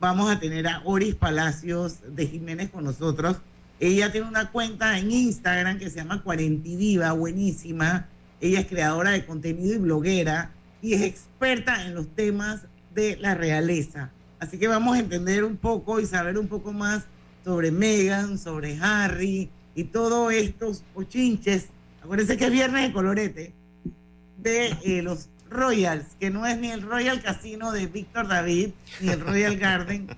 [0.00, 3.38] Vamos a tener a Oris Palacios de Jiménez con nosotros.
[3.80, 8.06] Ella tiene una cuenta en Instagram que se llama Cuarentidiva, buenísima.
[8.40, 10.52] Ella es creadora de contenido y bloguera
[10.82, 12.62] y es experta en los temas
[12.92, 14.10] de la realeza.
[14.40, 17.04] Así que vamos a entender un poco y saber un poco más
[17.44, 21.68] sobre Meghan, sobre Harry y todos estos ochinches.
[22.02, 23.54] Acuérdense que es viernes de colorete
[24.38, 28.70] de eh, los Royals, que no es ni el Royal Casino de Víctor David,
[29.00, 30.08] ni el Royal Garden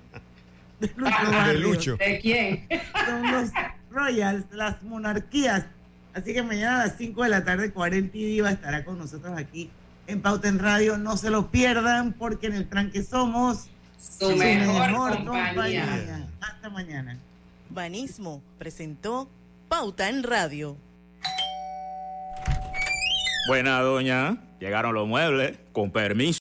[0.79, 1.97] de Lucho Ah, de Lucho.
[1.97, 2.67] ¿De quién?
[3.05, 3.51] Son los
[3.91, 5.65] Royals, las monarquías.
[6.13, 9.37] Así que mañana a las 5 de la tarde, 40 y Diva estará con nosotros
[9.37, 9.69] aquí
[10.07, 10.97] en Pauta en Radio.
[10.97, 16.27] No se lo pierdan porque en el tranque somos Su mejor compañía.
[16.41, 17.17] Hasta mañana.
[17.69, 19.29] Banismo presentó
[19.67, 20.77] Pauta en Radio.
[23.47, 24.37] Buena, doña.
[24.59, 25.57] Llegaron los muebles.
[25.71, 26.33] Con permiso.